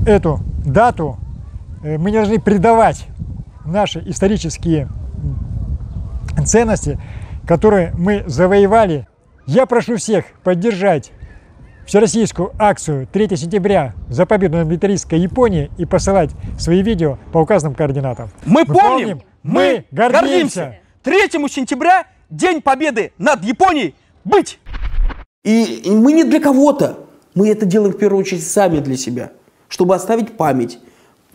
эту 0.05 0.41
дату, 0.65 1.17
э, 1.85 1.97
мы 1.97 2.11
не 2.11 2.17
должны 2.17 2.41
предавать 2.41 3.07
наши 3.65 4.03
исторические 4.07 4.89
ценности, 6.47 6.99
которые 7.47 7.93
мы 7.97 8.25
завоевали. 8.27 9.07
Я 9.47 9.67
прошу 9.67 9.97
всех 9.97 10.25
поддержать 10.43 11.13
всероссийскую 11.87 12.53
акцию 12.59 13.07
3 13.13 13.37
сентября 13.37 13.95
за 14.09 14.27
победу 14.27 14.59
над 14.59 14.67
милитаристской 14.67 15.21
Японией 15.21 15.71
и 15.79 15.85
посылать 15.85 16.31
свои 16.59 16.83
видео 16.83 17.19
по 17.33 17.39
указанным 17.39 17.75
координатам. 17.75 18.31
Мы, 18.45 18.65
мы 18.67 18.75
помним, 18.75 19.23
мы 19.43 19.85
гордимся. 19.91 20.79
3 21.03 21.29
сентября 21.49 22.07
День 22.29 22.61
Победы 22.61 23.13
над 23.19 23.45
Японией 23.45 23.95
быть! 24.25 24.59
И, 25.45 25.83
мы 25.87 26.13
не 26.13 26.25
для 26.25 26.41
кого-то. 26.41 26.99
Мы 27.37 27.49
это 27.49 27.65
делаем 27.65 27.93
в 27.93 27.99
первую 27.99 28.21
очередь 28.21 28.45
сами 28.45 28.81
для 28.81 28.97
себя, 28.97 29.31
чтобы 29.69 29.95
оставить 29.95 30.37
память, 30.37 30.81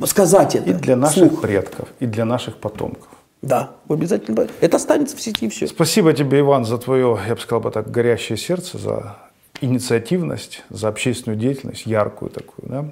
сказать 0.05 0.55
это. 0.55 0.71
И 0.71 0.73
для 0.73 0.97
наших 0.97 1.27
вслух. 1.27 1.41
предков, 1.41 1.87
и 2.01 2.05
для 2.05 2.25
наших 2.25 2.57
потомков. 2.57 3.07
Да, 3.41 3.71
обязательно. 3.89 4.47
Это 4.59 4.77
останется 4.77 5.17
в 5.17 5.21
сети 5.21 5.49
все. 5.49 5.67
Спасибо 5.67 6.13
тебе, 6.13 6.41
Иван, 6.41 6.65
за 6.65 6.77
твое, 6.77 7.17
я 7.27 7.35
бы 7.35 7.41
сказал 7.41 7.61
бы 7.61 7.71
так, 7.71 7.89
горящее 7.89 8.37
сердце, 8.37 8.77
за 8.77 9.17
инициативность, 9.61 10.63
за 10.69 10.87
общественную 10.87 11.39
деятельность, 11.39 11.85
яркую 11.85 12.29
такую. 12.29 12.69
Да? 12.69 12.85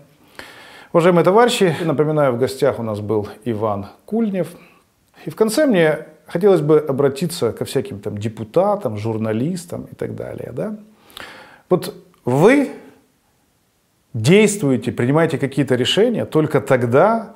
Уважаемые 0.92 1.24
товарищи, 1.24 1.76
напоминаю, 1.84 2.34
в 2.34 2.40
гостях 2.40 2.80
у 2.80 2.84
нас 2.84 3.00
был 3.00 3.28
Иван 3.46 3.88
Кульнев. 4.06 4.48
И 5.26 5.30
в 5.30 5.36
конце 5.36 5.68
мне 5.68 6.08
хотелось 6.26 6.62
бы 6.62 6.80
обратиться 6.80 7.52
ко 7.52 7.66
всяким 7.66 8.00
там 8.00 8.18
депутатам, 8.18 8.98
журналистам 8.98 9.88
и 9.92 9.96
так 9.96 10.16
далее. 10.16 10.52
Да? 10.52 10.78
Вот 11.70 11.94
вы 12.26 12.72
действуете, 14.14 14.92
принимаете 14.92 15.38
какие-то 15.38 15.76
решения 15.76 16.26
только 16.26 16.62
тогда, 16.62 17.36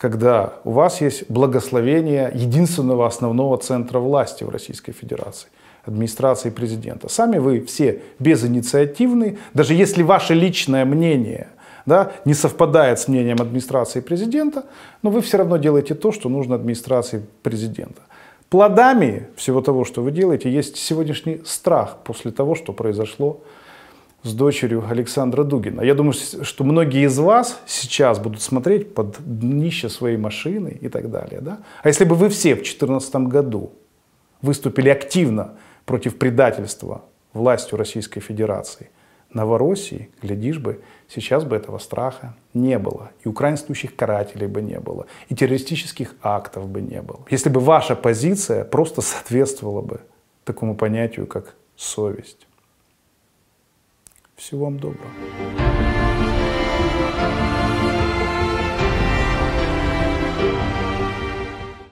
когда 0.00 0.54
у 0.64 0.70
вас 0.70 1.02
есть 1.02 1.30
благословение 1.30 2.30
единственного 2.34 3.06
основного 3.06 3.58
центра 3.58 3.98
власти 3.98 4.44
в 4.44 4.48
Российской 4.48 4.92
Федерации 4.92 5.50
администрации 5.84 6.48
президента. 6.48 7.10
Сами 7.10 7.36
вы 7.36 7.60
все 7.60 8.00
безинициативны, 8.18 9.36
даже 9.52 9.74
если 9.74 10.02
ваше 10.02 10.32
личное 10.32 10.86
мнение 10.86 11.48
да, 11.84 12.12
не 12.24 12.32
совпадает 12.32 12.98
с 12.98 13.08
мнением 13.08 13.42
администрации 13.42 14.00
президента, 14.00 14.64
но 15.02 15.10
вы 15.10 15.20
все 15.20 15.36
равно 15.36 15.58
делаете 15.58 15.94
то, 15.94 16.12
что 16.12 16.30
нужно 16.30 16.54
администрации 16.54 17.22
президента. 17.42 18.00
Плодами 18.48 19.28
всего 19.36 19.60
того, 19.60 19.84
что 19.84 20.02
вы 20.02 20.12
делаете, 20.12 20.50
есть 20.50 20.76
сегодняшний 20.76 21.42
страх 21.44 21.98
после 22.04 22.30
того, 22.30 22.54
что 22.54 22.72
произошло 22.72 23.42
с 24.22 24.32
дочерью 24.34 24.84
Александра 24.88 25.44
Дугина. 25.44 25.80
Я 25.80 25.94
думаю, 25.94 26.12
что 26.12 26.64
многие 26.64 27.06
из 27.06 27.18
вас 27.18 27.60
сейчас 27.66 28.18
будут 28.18 28.42
смотреть 28.42 28.94
под 28.94 29.16
днище 29.20 29.88
своей 29.88 30.16
машины 30.16 30.76
и 30.80 30.88
так 30.88 31.10
далее. 31.10 31.40
Да? 31.40 31.58
А 31.82 31.88
если 31.88 32.04
бы 32.04 32.14
вы 32.14 32.28
все 32.28 32.54
в 32.54 32.58
2014 32.58 33.14
году 33.28 33.72
выступили 34.42 34.88
активно 34.88 35.54
против 35.86 36.18
предательства 36.18 37.02
властью 37.32 37.78
Российской 37.78 38.20
Федерации, 38.20 38.90
Новороссии, 39.32 40.10
глядишь 40.20 40.58
бы, 40.58 40.80
сейчас 41.08 41.44
бы 41.44 41.54
этого 41.54 41.78
страха 41.78 42.34
не 42.52 42.78
было. 42.78 43.12
И 43.24 43.28
украинствующих 43.28 43.94
карателей 43.94 44.48
бы 44.48 44.60
не 44.60 44.80
было. 44.80 45.06
И 45.28 45.36
террористических 45.36 46.16
актов 46.20 46.68
бы 46.68 46.80
не 46.80 47.00
было. 47.00 47.20
Если 47.30 47.48
бы 47.48 47.60
ваша 47.60 47.94
позиция 47.94 48.64
просто 48.64 49.02
соответствовала 49.02 49.82
бы 49.82 50.00
такому 50.44 50.74
понятию, 50.74 51.28
как 51.28 51.54
совесть. 51.76 52.46
Всего 54.40 54.64
вам 54.64 54.78
доброго. 54.78 55.79